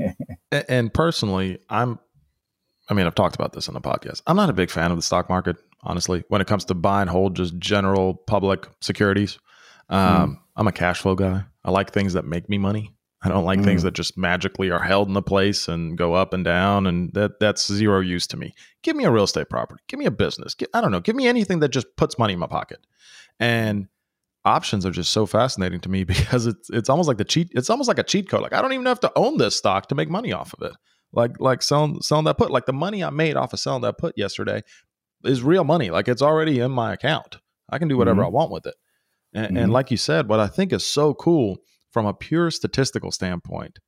[0.68, 1.98] and personally, I'm
[2.88, 4.22] I mean, I've talked about this on the podcast.
[4.26, 7.00] I'm not a big fan of the stock market, honestly, when it comes to buy
[7.00, 9.38] and hold just general public securities.
[9.88, 10.38] Um, mm.
[10.56, 11.44] I'm a cash flow guy.
[11.64, 12.92] I like things that make me money.
[13.22, 13.64] I don't like mm.
[13.64, 17.10] things that just magically are held in the place and go up and down, and
[17.14, 18.54] that that's zero use to me.
[18.82, 19.82] Give me a real estate property.
[19.88, 20.54] Give me a business.
[20.74, 21.00] I don't know.
[21.00, 22.86] Give me anything that just puts money in my pocket.
[23.40, 23.88] And
[24.44, 27.48] options are just so fascinating to me because it's it's almost like the cheat.
[27.52, 28.42] It's almost like a cheat code.
[28.42, 30.76] Like I don't even have to own this stock to make money off of it
[31.14, 32.50] like like selling selling that put.
[32.50, 34.62] Like the money I made off of selling that put yesterday
[35.24, 35.90] is real money.
[35.90, 37.38] Like it's already in my account.
[37.70, 38.26] I can do whatever mm-hmm.
[38.26, 38.74] I want with it.
[39.34, 39.56] And, mm-hmm.
[39.56, 41.58] and like you said, what I think is so cool
[41.92, 43.78] from a pure statistical standpoint,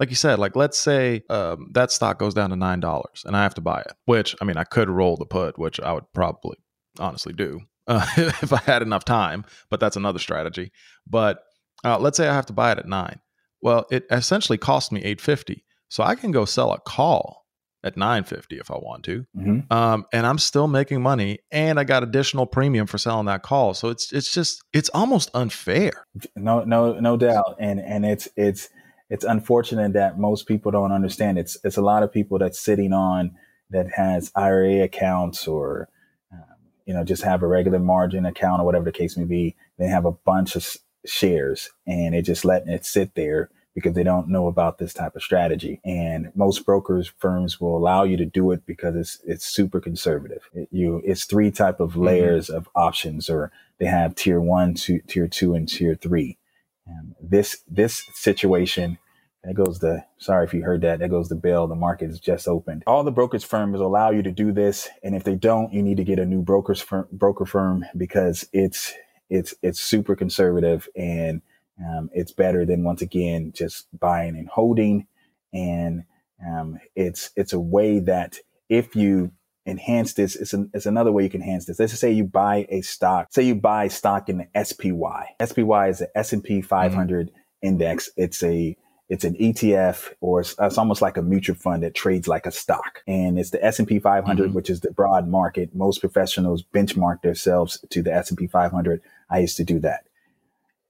[0.00, 3.36] like you said, like let's say um, that stock goes down to nine dollars and
[3.36, 3.92] I have to buy it.
[4.06, 6.56] Which I mean, I could roll the put, which I would probably
[6.98, 9.44] honestly do uh, if I had enough time.
[9.70, 10.72] But that's another strategy.
[11.06, 11.42] But
[11.84, 13.20] uh, let's say I have to buy it at nine.
[13.60, 15.64] Well, it essentially cost me eight fifty.
[15.92, 17.44] So I can go sell a call
[17.84, 19.26] at 950 if I want to.
[19.36, 19.70] Mm-hmm.
[19.70, 23.74] Um, and I'm still making money and I got additional premium for selling that call.
[23.74, 26.06] So it's it's just it's almost unfair.
[26.34, 27.56] No no no doubt.
[27.60, 28.70] And and it's it's
[29.10, 31.38] it's unfortunate that most people don't understand.
[31.38, 33.36] It's it's a lot of people that's sitting on
[33.68, 35.90] that has IRA accounts or
[36.32, 39.56] um, you know just have a regular margin account or whatever the case may be.
[39.78, 40.74] They have a bunch of
[41.04, 45.16] shares and they're just letting it sit there because they don't know about this type
[45.16, 45.80] of strategy.
[45.84, 50.48] And most brokers firms will allow you to do it because it's it's super conservative.
[50.52, 52.04] It, you it's three type of mm-hmm.
[52.04, 52.56] layers mm-hmm.
[52.56, 56.38] of options, or they have tier one, two, tier two, and tier three.
[56.86, 58.98] And this this situation.
[59.44, 61.00] That goes the sorry if you heard that.
[61.00, 61.66] That goes the bell.
[61.66, 62.84] The market is just opened.
[62.86, 65.96] All the brokerage firms allow you to do this, and if they don't, you need
[65.96, 68.94] to get a new brokers firm, broker firm because it's
[69.28, 71.42] it's it's super conservative and
[71.84, 75.06] um, it's better than once again just buying and holding,
[75.52, 76.04] and
[76.46, 79.32] um, it's it's a way that if you
[79.66, 81.78] enhance this, it's, an, it's another way you can enhance this.
[81.78, 83.28] Let's just say you buy a stock.
[83.30, 85.36] Say you buy stock in the SPY.
[85.44, 87.36] SPY is the S and P 500 mm-hmm.
[87.66, 88.10] index.
[88.16, 88.76] It's a
[89.08, 92.50] it's an ETF or it's, it's, almost like a mutual fund that trades like a
[92.50, 93.02] stock.
[93.06, 94.54] And it's the S&P 500, mm-hmm.
[94.54, 95.74] which is the broad market.
[95.74, 99.02] Most professionals benchmark themselves to the S&P 500.
[99.28, 100.04] I used to do that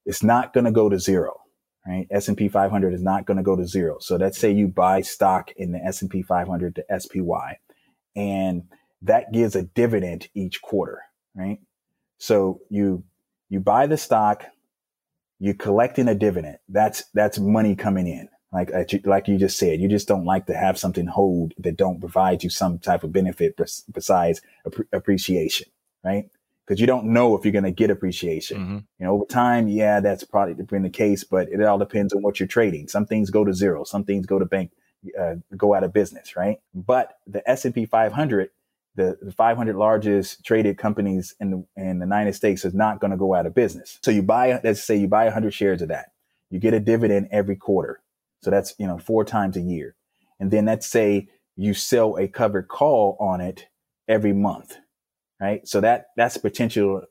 [0.04, 1.40] it's not going to go to zero,
[1.86, 2.06] right?
[2.10, 3.98] S&P 500 is not going to go to zero.
[4.00, 7.58] So let's say you buy stock in the S&P 500 to SPY
[8.16, 8.64] and
[9.02, 11.00] that gives a dividend each quarter,
[11.34, 11.58] right?
[12.18, 13.04] So you,
[13.48, 14.44] you buy the stock,
[15.38, 16.58] you're collecting a dividend.
[16.68, 18.28] That's, that's money coming in.
[18.52, 21.76] Like, uh, like you just said, you just don't like to have something hold that
[21.76, 23.58] don't provide you some type of benefit
[23.92, 24.42] besides
[24.92, 25.68] appreciation,
[26.04, 26.28] right?
[26.66, 28.58] Because you don't know if you're going to get appreciation.
[28.58, 28.76] Mm-hmm.
[28.98, 32.22] You know, over time, yeah, that's probably been the case, but it all depends on
[32.22, 32.88] what you're trading.
[32.88, 34.70] Some things go to zero, some things go to bank,
[35.18, 36.60] uh, go out of business, right?
[36.74, 38.50] But the S and P 500,
[38.94, 43.10] the, the 500 largest traded companies in the in the United States, is not going
[43.10, 43.98] to go out of business.
[44.02, 46.12] So you buy, let's say, you buy 100 shares of that,
[46.50, 48.00] you get a dividend every quarter,
[48.40, 49.96] so that's you know four times a year,
[50.38, 53.66] and then let's say you sell a covered call on it
[54.08, 54.78] every month
[55.42, 55.66] right?
[55.66, 57.02] So that that's potential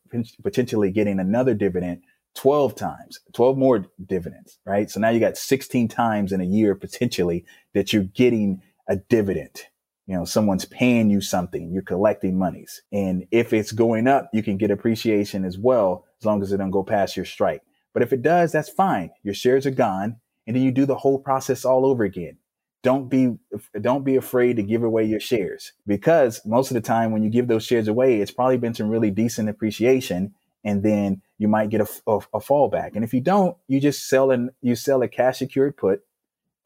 [0.41, 2.04] potentially getting another dividend
[2.36, 4.89] 12 times, 12 more dividends, right?
[4.89, 9.63] So now you got 16 times in a year potentially that you're getting a dividend.
[10.08, 12.82] You know, someone's paying you something, you're collecting monies.
[12.94, 16.58] And if it's going up, you can get appreciation as well, as long as it
[16.58, 17.62] don't go past your strike.
[17.94, 19.12] But if it does, that's fine.
[19.24, 20.15] Your shares are gone.
[20.48, 22.38] And then you do the whole process all over again
[22.84, 23.38] don't be
[23.80, 25.74] don't be afraid to give away your shares.
[25.86, 28.89] Because most of the time when you give those shares away it's probably been some
[28.89, 32.91] really decent appreciation and then you might get a, a, a fallback.
[32.96, 36.02] And if you don't you just sell and you sell a cash secured put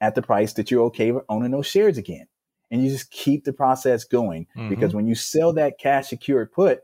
[0.01, 2.27] at the price that you're okay with owning those shares again.
[2.71, 4.69] And you just keep the process going mm-hmm.
[4.69, 6.81] because when you sell that cash secured put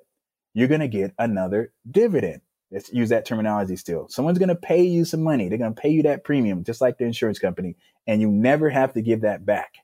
[0.54, 2.41] you're going to get another dividend
[2.72, 4.08] Let's use that terminology still.
[4.10, 5.50] Someone's going to pay you some money.
[5.50, 7.76] They're going to pay you that premium, just like the insurance company,
[8.08, 9.76] and you never have to give that back.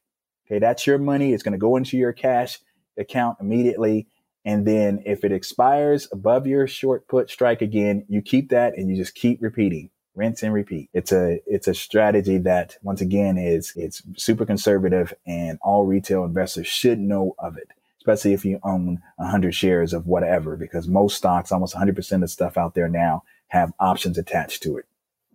[0.47, 0.59] Okay.
[0.59, 1.33] That's your money.
[1.33, 2.59] It's going to go into your cash
[2.97, 4.07] account immediately.
[4.45, 8.89] And then if it expires above your short put strike again, you keep that and
[8.89, 10.89] you just keep repeating, rinse and repeat.
[10.93, 16.23] It's a, it's a strategy that once again is, it's super conservative and all retail
[16.23, 17.67] investors should know of it
[18.07, 22.57] especially if you own 100 shares of whatever, because most stocks, almost 100% of stuff
[22.57, 24.85] out there now have options attached to it.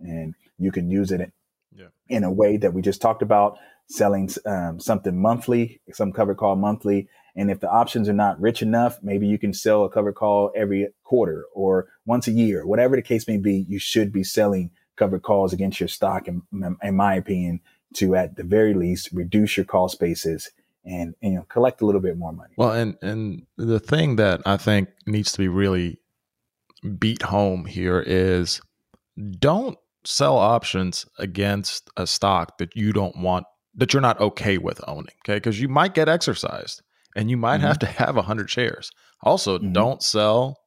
[0.00, 1.32] And you can use it
[1.74, 1.88] yeah.
[2.08, 3.58] in a way that we just talked about,
[3.88, 7.08] selling um, something monthly, some cover call monthly.
[7.36, 10.50] And if the options are not rich enough, maybe you can sell a cover call
[10.56, 14.70] every quarter or once a year, whatever the case may be, you should be selling
[14.96, 16.42] covered calls against your stock, in,
[16.82, 17.60] in my opinion,
[17.94, 20.50] to at the very least reduce your cost basis
[20.84, 22.54] and, and you know collect a little bit more money.
[22.56, 25.98] Well, and and the thing that I think needs to be really
[26.98, 28.60] beat home here is
[29.38, 34.80] don't sell options against a stock that you don't want that you're not okay with
[34.88, 36.82] owning okay because you might get exercised
[37.14, 37.68] and you might mm-hmm.
[37.68, 38.90] have to have 100 shares
[39.22, 39.72] also mm-hmm.
[39.72, 40.58] don't sell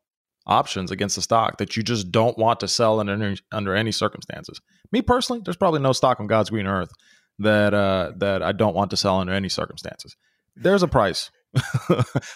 [0.47, 4.61] options against a stock that you just don't want to sell under, under any circumstances
[4.91, 6.91] me personally there's probably no stock on god's green earth
[7.39, 10.15] that uh that i don't want to sell under any circumstances
[10.55, 11.31] there's a price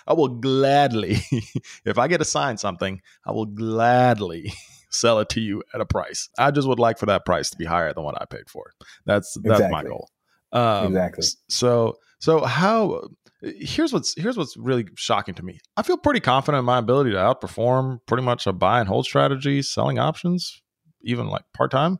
[0.08, 1.18] I will gladly,
[1.86, 4.54] if I get assigned something, I will gladly
[4.90, 6.30] sell it to you at a price.
[6.38, 8.72] I just would like for that price to be higher than what I paid for.
[9.06, 9.72] That's that's exactly.
[9.72, 10.10] my goal.
[10.52, 11.26] Um, exactly.
[11.50, 13.02] So so how
[13.42, 15.60] here's what's here's what's really shocking to me.
[15.78, 19.06] I feel pretty confident in my ability to outperform pretty much a buy and hold
[19.06, 20.62] strategy, selling options,
[21.04, 22.00] even like part time.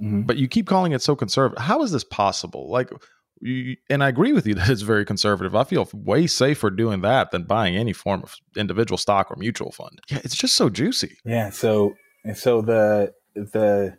[0.00, 0.22] Mm-hmm.
[0.22, 1.62] But you keep calling it so conservative.
[1.62, 2.70] How is this possible?
[2.70, 2.90] Like
[3.40, 5.54] you, and I agree with you that it's very conservative.
[5.54, 9.72] I feel way safer doing that than buying any form of individual stock or mutual
[9.72, 10.00] fund.
[10.10, 11.18] Yeah, it's just so juicy.
[11.24, 11.50] Yeah.
[11.50, 11.94] So,
[12.34, 13.96] so the the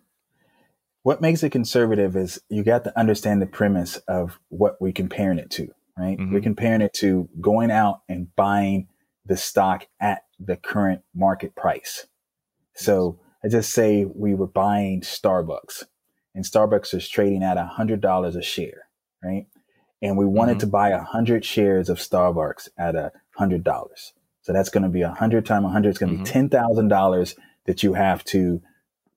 [1.03, 5.37] what makes it conservative is you got to understand the premise of what we're comparing
[5.37, 6.17] it to, right?
[6.17, 6.33] Mm-hmm.
[6.33, 8.87] We're comparing it to going out and buying
[9.25, 12.07] the stock at the current market price.
[12.73, 15.83] So I just say we were buying Starbucks
[16.33, 18.85] and Starbucks is trading at a hundred dollars a share
[19.25, 19.47] right?
[20.01, 20.59] And we wanted mm-hmm.
[20.59, 24.13] to buy a hundred shares of Starbucks at a hundred dollars.
[24.41, 25.89] So that's going to be a hundred times a hundred.
[25.89, 26.23] It's going to mm-hmm.
[26.23, 28.61] be ten thousand dollars that you have to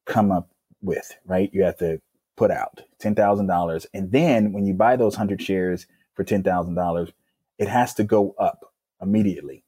[0.07, 1.51] come up with, right?
[1.53, 2.01] You have to
[2.37, 6.43] put out ten thousand dollars, and then when you buy those hundred shares for ten
[6.43, 7.11] thousand dollars,
[7.59, 9.65] it has to go up immediately.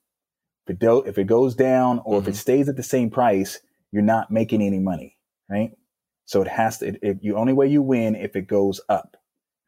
[0.66, 2.22] If it, do, if it goes down or mm-hmm.
[2.22, 2.38] if it mm-hmm.
[2.38, 3.60] stays at the same price,
[3.92, 5.16] you're not making any money,
[5.48, 5.72] right?
[6.24, 6.88] So it has to.
[6.88, 9.16] It, it, you only way you win if it goes up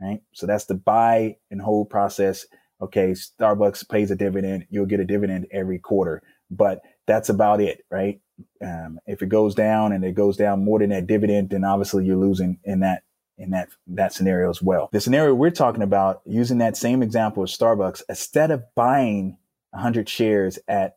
[0.03, 0.21] right?
[0.33, 2.47] So that's the buy and hold process.
[2.81, 4.67] Okay, Starbucks pays a dividend.
[4.69, 8.21] You'll get a dividend every quarter, but that's about it, right?
[8.65, 12.05] Um, if it goes down and it goes down more than that dividend, then obviously
[12.05, 13.05] you're losing in that
[13.39, 14.89] in that that scenario as well.
[14.93, 19.39] The scenario we're talking about, using that same example of Starbucks, instead of buying
[19.71, 20.97] 100 shares at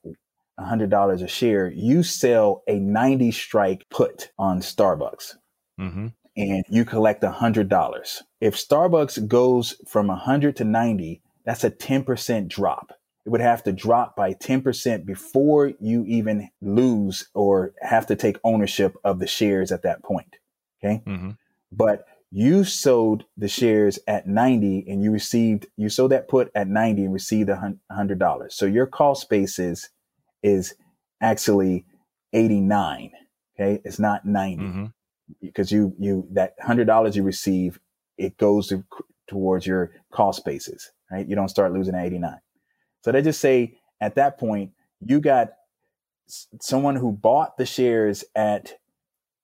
[0.59, 5.35] $100 a share, you sell a 90 strike put on Starbucks.
[5.79, 8.23] Mm-hmm and you collect a hundred dollars.
[8.41, 12.91] If Starbucks goes from a hundred to 90, that's a 10% drop.
[13.25, 18.37] It would have to drop by 10% before you even lose or have to take
[18.43, 20.35] ownership of the shares at that point.
[20.83, 21.01] Okay.
[21.07, 21.31] Mm-hmm.
[21.71, 26.67] But you sold the shares at 90 and you received, you sold that put at
[26.67, 28.55] 90 and received a hundred dollars.
[28.55, 29.89] So your cost basis is
[31.21, 31.85] actually
[32.33, 33.11] 89.
[33.59, 33.81] Okay.
[33.83, 34.63] It's not 90.
[34.63, 34.85] Mm-hmm
[35.41, 37.79] because you you that hundred dollars you receive
[38.17, 38.83] it goes to,
[39.27, 41.27] towards your cost basis, right?
[41.27, 42.37] You don't start losing at 89.
[43.01, 45.49] So they just say at that point you got
[46.61, 48.73] someone who bought the shares at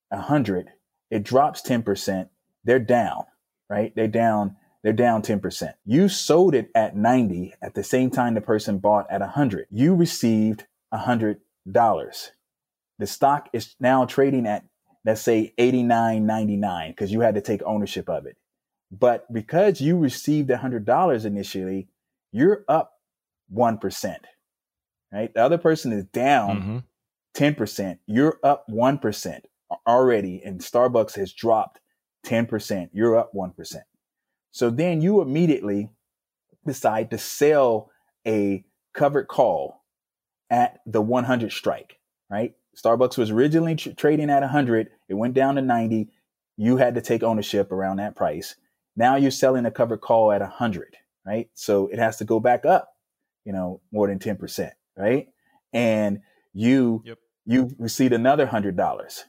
[0.09, 0.69] 100,
[1.09, 2.29] it drops 10%,
[2.63, 3.25] they're down,
[3.69, 3.93] right?
[3.95, 5.73] They're down they're down 10%.
[5.85, 9.67] You sold it at 90 at the same time the person bought at 100.
[9.69, 11.35] You received $100.
[12.99, 14.65] The stock is now trading at
[15.05, 18.37] let's say 89.99 because you had to take ownership of it.
[18.91, 21.87] But because you received $100 initially,
[22.31, 22.93] you're up
[23.53, 24.15] 1%.
[25.11, 25.33] Right?
[25.33, 26.83] The other person is down
[27.37, 27.61] mm-hmm.
[27.61, 27.97] 10%.
[28.05, 29.41] You're up 1%
[29.87, 31.79] already and Starbucks has dropped
[32.25, 32.89] 10%.
[32.93, 33.75] You're up 1%.
[34.51, 35.89] So then you immediately
[36.65, 37.89] decide to sell
[38.27, 39.80] a covered call
[40.51, 41.97] at the 100 strike,
[42.29, 42.53] right?
[42.77, 44.89] Starbucks was originally tr- trading at 100.
[45.09, 46.09] It went down to 90.
[46.57, 48.55] You had to take ownership around that price.
[48.95, 51.49] Now you're selling a covered call at 100, right?
[51.55, 52.93] So it has to go back up,
[53.45, 55.27] you know, more than 10%, right?
[55.73, 56.19] And
[56.53, 57.17] you yep.
[57.45, 59.23] you received another $100,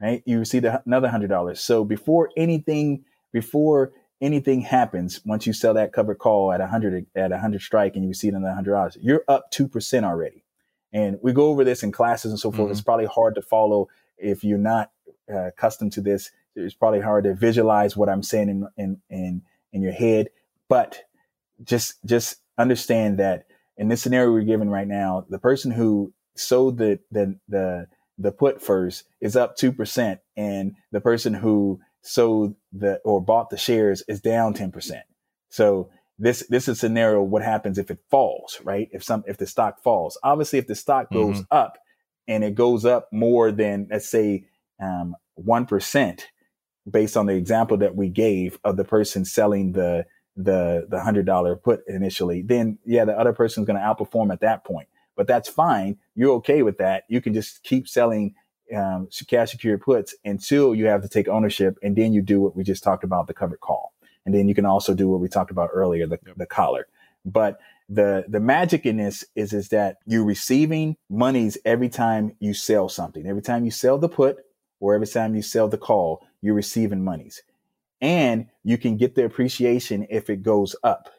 [0.00, 0.22] right?
[0.26, 1.56] You received another $100.
[1.56, 7.30] So before anything before anything happens, once you sell that covered call at 100 at
[7.30, 10.44] 100 strike and you receive another $100, you're up 2% already.
[10.92, 12.66] And we go over this in classes and so forth.
[12.66, 12.72] Mm-hmm.
[12.72, 13.88] It's probably hard to follow
[14.18, 14.90] if you're not
[15.32, 16.30] uh, accustomed to this.
[16.56, 20.28] It's probably hard to visualize what I'm saying in, in, in, in your head,
[20.68, 21.04] but
[21.62, 26.78] just, just understand that in this scenario we're given right now, the person who sold
[26.78, 27.86] the, the, the,
[28.18, 33.56] the put first is up 2% and the person who sold the or bought the
[33.56, 35.00] shares is down 10%.
[35.48, 35.90] So
[36.20, 39.46] this this is a scenario what happens if it falls right if some if the
[39.46, 41.56] stock falls obviously if the stock goes mm-hmm.
[41.56, 41.78] up
[42.28, 44.44] and it goes up more than let's say
[44.80, 46.20] um, 1%
[46.90, 50.06] based on the example that we gave of the person selling the
[50.36, 54.40] the the hundred dollar put initially, then yeah, the other person's going to outperform at
[54.40, 54.88] that point.
[55.16, 55.98] But that's fine.
[56.14, 57.04] You're okay with that.
[57.08, 58.34] You can just keep selling
[58.74, 62.56] um, cash secured puts until you have to take ownership, and then you do what
[62.56, 63.92] we just talked about the covered call,
[64.30, 66.36] and then you can also do what we talked about earlier the yep.
[66.36, 66.86] the collar.
[67.24, 67.58] But
[67.88, 72.88] the the magic in this is is that you're receiving monies every time you sell
[72.88, 73.26] something.
[73.26, 74.38] Every time you sell the put
[74.78, 77.42] or every time you sell the call, you're receiving monies.
[78.00, 81.10] And you can get the appreciation if it goes up.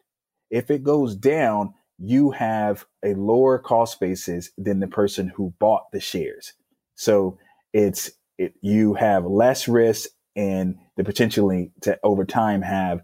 [0.50, 5.92] If it goes down, you have a lower cost basis than the person who bought
[5.92, 6.54] the shares.
[6.96, 7.38] So
[7.74, 13.02] it's it, you have less risk and the potentially to over time have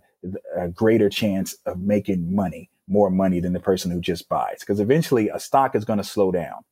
[0.55, 4.59] a greater chance of making money more money than the person who just buys.
[4.59, 6.63] Because eventually a stock is going to slow down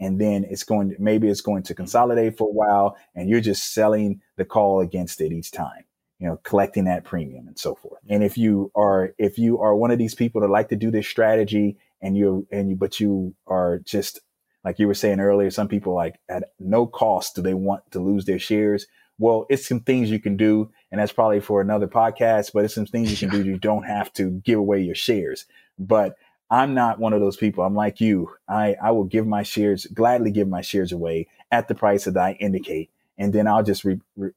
[0.00, 3.40] and then it's going to, maybe it's going to consolidate for a while and you're
[3.40, 5.84] just selling the call against it each time
[6.18, 9.74] you know collecting that premium and so forth and if you are if you are
[9.74, 13.00] one of these people that like to do this strategy and you and you but
[13.00, 14.20] you are just
[14.64, 18.00] like you were saying earlier some people like at no cost do they want to
[18.00, 18.86] lose their shares
[19.20, 22.74] well it's some things you can do and that's probably for another podcast but it's
[22.74, 25.46] some things you can do you don't have to give away your shares
[25.78, 26.16] but
[26.50, 27.62] I'm not one of those people.
[27.62, 28.32] I'm like you.
[28.48, 32.16] I, I will give my shares, gladly give my shares away at the price that
[32.16, 32.90] I indicate.
[33.16, 34.30] And then I'll just re, re,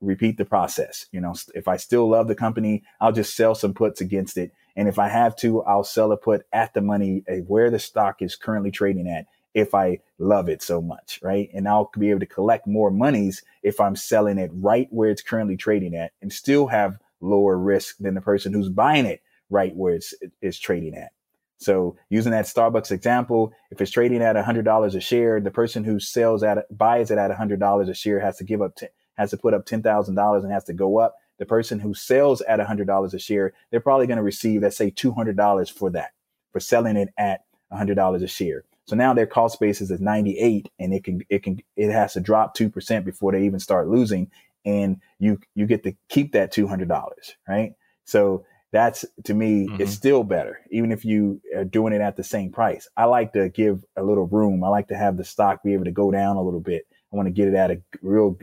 [0.00, 1.06] repeat the process.
[1.12, 4.52] You know, if I still love the company, I'll just sell some puts against it.
[4.74, 7.78] And if I have to, I'll sell a put at the money eh, where the
[7.78, 11.50] stock is currently trading at if I love it so much, right?
[11.52, 15.22] And I'll be able to collect more monies if I'm selling it right where it's
[15.22, 19.74] currently trading at and still have lower risk than the person who's buying it right
[19.76, 21.12] where it's, it's trading at.
[21.58, 26.00] So using that Starbucks example, if it's trading at $100 a share, the person who
[26.00, 29.36] sells at buys it at $100 a share has to give up, t- has to
[29.36, 31.14] put up $10,000 and has to go up.
[31.38, 34.90] The person who sells at $100 a share, they're probably going to receive, let's say
[34.90, 36.12] $200 for that,
[36.52, 38.64] for selling it at $100 a share.
[38.86, 42.20] So now their cost basis is 98 and it can, it can, it has to
[42.20, 44.30] drop 2% before they even start losing.
[44.64, 47.10] And you, you get to keep that $200,
[47.48, 47.74] right?
[48.04, 49.80] So that's to me mm-hmm.
[49.80, 53.32] it's still better even if you are doing it at the same price i like
[53.32, 56.10] to give a little room i like to have the stock be able to go
[56.10, 58.36] down a little bit i want to get it at a real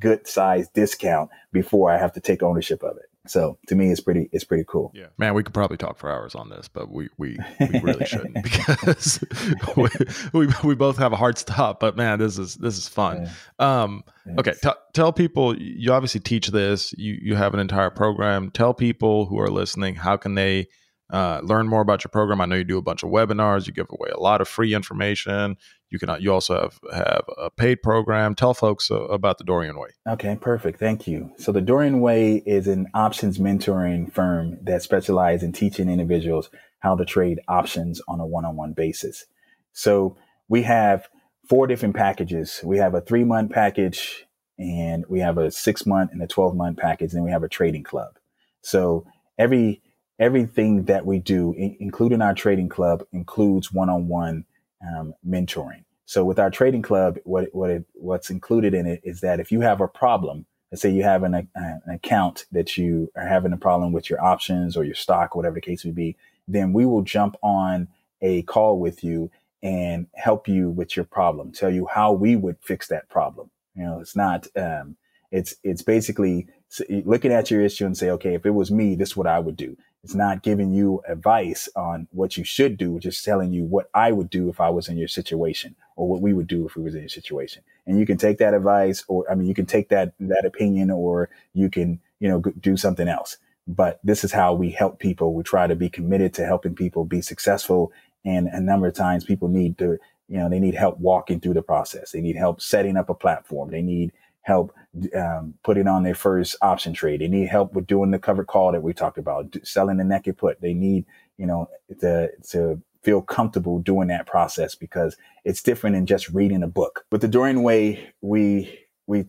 [0.00, 4.00] good size discount before i have to take ownership of it so to me, it's
[4.00, 4.92] pretty it's pretty cool.
[4.94, 8.04] Yeah, man, we could probably talk for hours on this, but we we, we really
[8.04, 9.24] shouldn't because
[9.76, 9.88] we,
[10.32, 11.80] we, we both have a hard stop.
[11.80, 13.28] But man, this is this is fun.
[13.58, 13.82] Yeah.
[13.82, 14.04] Um,
[14.38, 16.92] okay, t- tell people you obviously teach this.
[16.98, 18.50] You you have an entire program.
[18.50, 20.68] Tell people who are listening how can they
[21.14, 22.40] uh, learn more about your program.
[22.40, 23.68] I know you do a bunch of webinars.
[23.68, 25.56] You give away a lot of free information.
[25.88, 28.34] You can you also have have a paid program.
[28.34, 29.90] Tell folks uh, about the Dorian Way.
[30.08, 30.80] Okay, perfect.
[30.80, 31.30] Thank you.
[31.38, 36.50] So the Dorian Way is an options mentoring firm that specializes in teaching individuals
[36.80, 39.24] how to trade options on a one-on-one basis.
[39.72, 40.16] So
[40.48, 41.08] we have
[41.48, 42.60] four different packages.
[42.64, 44.26] We have a three month package
[44.58, 47.14] and we have a six month and a 12 month package.
[47.14, 48.18] And we have a trading club.
[48.62, 49.06] So
[49.38, 49.80] every,
[50.18, 54.44] everything that we do, including our trading club includes one-on-one
[54.86, 55.84] um, mentoring.
[56.06, 59.50] So with our trading club, what what it, what's included in it is that if
[59.50, 63.26] you have a problem, let's say you have an, a, an account that you are
[63.26, 66.16] having a problem with your options or your stock, or whatever the case may be,
[66.46, 67.88] then we will jump on
[68.20, 69.30] a call with you
[69.62, 73.50] and help you with your problem, tell you how we would fix that problem.
[73.74, 74.96] You know, it's not, um,
[75.30, 76.46] it's, it's basically
[76.90, 79.38] looking at your issue and say, okay, if it was me, this is what I
[79.38, 79.76] would do.
[80.04, 84.12] It's not giving you advice on what you should do, just telling you what I
[84.12, 86.82] would do if I was in your situation or what we would do if we
[86.82, 87.62] was in your situation.
[87.86, 90.90] And you can take that advice or, I mean, you can take that, that opinion
[90.90, 93.38] or you can, you know, do something else.
[93.66, 95.32] But this is how we help people.
[95.32, 97.90] We try to be committed to helping people be successful.
[98.26, 99.96] And a number of times people need to,
[100.28, 102.10] you know, they need help walking through the process.
[102.10, 103.70] They need help setting up a platform.
[103.70, 104.74] They need help
[105.16, 107.20] um, putting on their first option trade.
[107.20, 110.36] They need help with doing the covered call that we talked about, selling the naked
[110.36, 110.60] put.
[110.60, 111.04] They need,
[111.36, 111.68] you know,
[112.00, 117.04] to, to feel comfortable doing that process because it's different than just reading a book.
[117.10, 119.26] With the Dorian Way, we, we,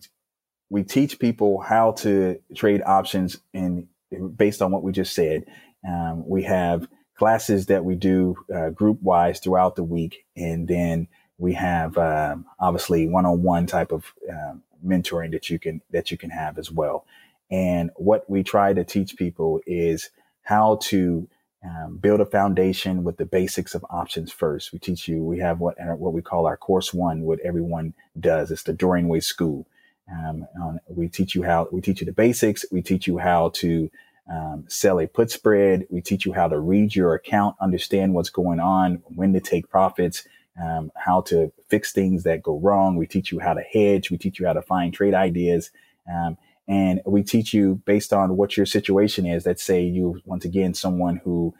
[0.70, 3.88] we teach people how to trade options and
[4.36, 5.44] based on what we just said.
[5.86, 6.88] Um, we have
[7.18, 10.24] classes that we do uh, group wise throughout the week.
[10.36, 11.08] And then
[11.38, 16.30] we have um, obviously one-on-one type of um, mentoring that you can that you can
[16.30, 17.06] have as well.
[17.50, 20.10] And what we try to teach people is
[20.42, 21.28] how to
[21.64, 24.72] um, build a foundation with the basics of options first.
[24.72, 25.22] We teach you.
[25.22, 27.22] We have what what we call our course one.
[27.22, 28.50] What everyone does.
[28.50, 29.66] It's the Dorian Way School.
[30.10, 32.64] Um, on, we teach you how we teach you the basics.
[32.70, 33.90] We teach you how to
[34.30, 35.86] um, sell a put spread.
[35.90, 39.68] We teach you how to read your account, understand what's going on, when to take
[39.68, 40.26] profits,
[40.62, 42.96] um, how to fix things that go wrong.
[42.96, 44.10] We teach you how to hedge.
[44.10, 45.70] We teach you how to find trade ideas.
[46.12, 46.36] Um,
[46.68, 49.46] and we teach you based on what your situation is.
[49.46, 51.54] Let's say you, once again, someone who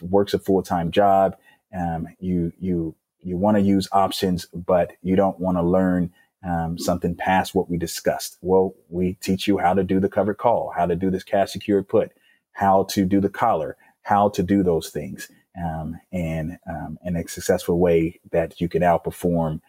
[0.00, 1.36] works a full time job.
[1.76, 6.12] Um, you you you want to use options, but you don't want to learn
[6.44, 8.38] um, something past what we discussed.
[8.42, 11.52] Well, we teach you how to do the covered call, how to do this cash
[11.52, 12.12] secured put,
[12.52, 15.30] how to do the collar, how to do those things,
[15.62, 19.60] um, and um, in a successful way that you can outperform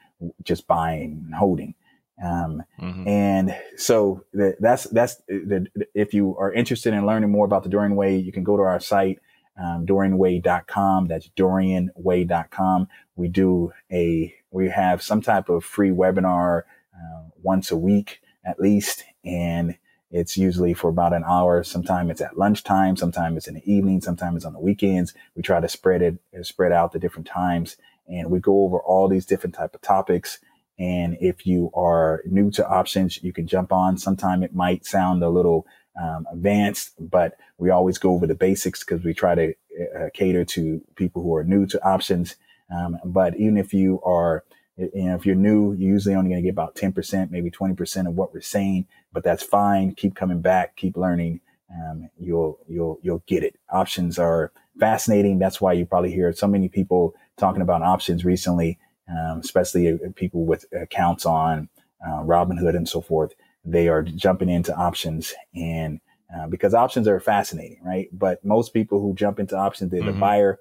[0.44, 1.76] just buying and holding.
[2.24, 3.08] Um, mm-hmm.
[3.08, 7.70] And so the, that's that's the, if you are interested in learning more about the
[7.70, 9.20] Dorian Way, you can go to our site
[9.58, 11.08] um, DorianWay.com.
[11.08, 12.88] That's DorianWay.com.
[13.16, 16.64] We do a, we have some type of free webinar
[16.94, 19.04] uh, once a week at least.
[19.24, 19.78] And
[20.16, 21.62] it's usually for about an hour.
[21.62, 22.96] Sometimes it's at lunchtime.
[22.96, 24.00] Sometimes it's in the evening.
[24.00, 25.14] Sometimes it's on the weekends.
[25.36, 27.76] We try to spread it, spread out the different times.
[28.08, 30.40] And we go over all these different type of topics.
[30.80, 33.98] And if you are new to options, you can jump on.
[33.98, 35.68] Sometime it might sound a little
[36.02, 39.54] um, advanced, but we always go over the basics because we try to
[39.98, 42.38] uh, cater to people who are new to options.
[42.74, 44.46] Um, but even if you are,
[44.78, 48.08] you know, if you're new, you're usually only going to get about 10%, maybe 20%
[48.08, 49.94] of what we're saying, but that's fine.
[49.96, 51.42] Keep coming back, keep learning.
[51.72, 53.58] Um, you'll, you'll, you'll get it.
[53.70, 55.40] Options are fascinating.
[55.40, 58.78] That's why you probably hear so many people talking about options recently,
[59.10, 61.70] um, especially uh, people with accounts on
[62.06, 63.34] uh, Robinhood and so forth
[63.66, 66.00] they are jumping into options and
[66.36, 68.08] uh, because options are fascinating, right?
[68.12, 70.08] But most people who jump into options, the, mm-hmm.
[70.08, 70.60] the buyer,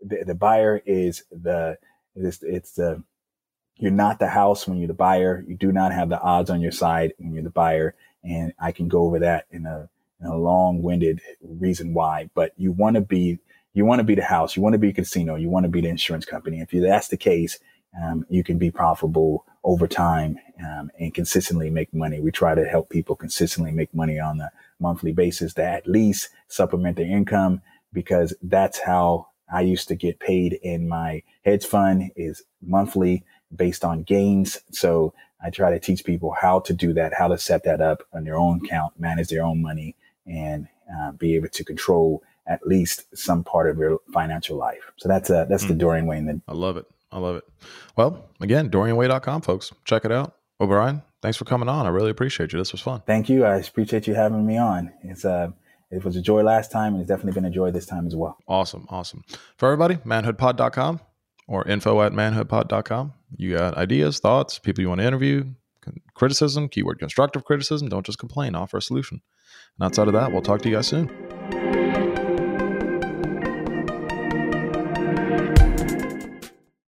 [0.00, 1.76] the, the, buyer is the,
[2.14, 3.02] it's, it's the,
[3.78, 5.44] you're not the house when you're the buyer.
[5.46, 7.94] You do not have the odds on your side when you're the buyer.
[8.24, 9.88] And I can go over that in a,
[10.20, 13.38] in a long winded reason why, but you want to be,
[13.74, 14.56] you want to be the house.
[14.56, 15.36] You want to be a casino.
[15.36, 16.60] You want to be the insurance company.
[16.60, 17.58] If that's the case,
[18.02, 22.20] um, you can be profitable over time um, and consistently make money.
[22.20, 24.50] We try to help people consistently make money on a
[24.80, 27.62] monthly basis to at least supplement their income
[27.92, 33.24] because that's how I used to get paid in my hedge fund is monthly
[33.54, 34.60] based on gains.
[34.70, 38.02] So I try to teach people how to do that, how to set that up
[38.12, 39.96] on their own account, manage their own money,
[40.26, 44.90] and uh, be able to control at least some part of your financial life.
[44.96, 45.68] So that's uh, that's mm.
[45.68, 46.18] the Dorian way.
[46.18, 46.86] And I love it.
[47.12, 47.44] I love it.
[47.96, 49.72] Well, again, DorianWay.com, folks.
[49.84, 50.34] Check it out.
[50.58, 51.86] Well, Brian, thanks for coming on.
[51.86, 52.58] I really appreciate you.
[52.58, 53.02] This was fun.
[53.06, 53.44] Thank you.
[53.44, 54.92] I appreciate you having me on.
[55.02, 55.50] It's uh
[55.90, 58.14] it was a joy last time and it's definitely been a joy this time as
[58.14, 58.36] well.
[58.46, 58.86] Awesome.
[58.90, 59.24] Awesome.
[59.56, 61.00] For everybody, manhoodpod.com
[61.48, 63.14] or info at manhoodpod.com.
[63.36, 65.46] You got ideas, thoughts, people you want to interview,
[66.14, 67.88] criticism, keyword constructive criticism.
[67.88, 69.22] Don't just complain, offer a solution.
[69.78, 71.57] And outside of that, we'll talk to you guys soon.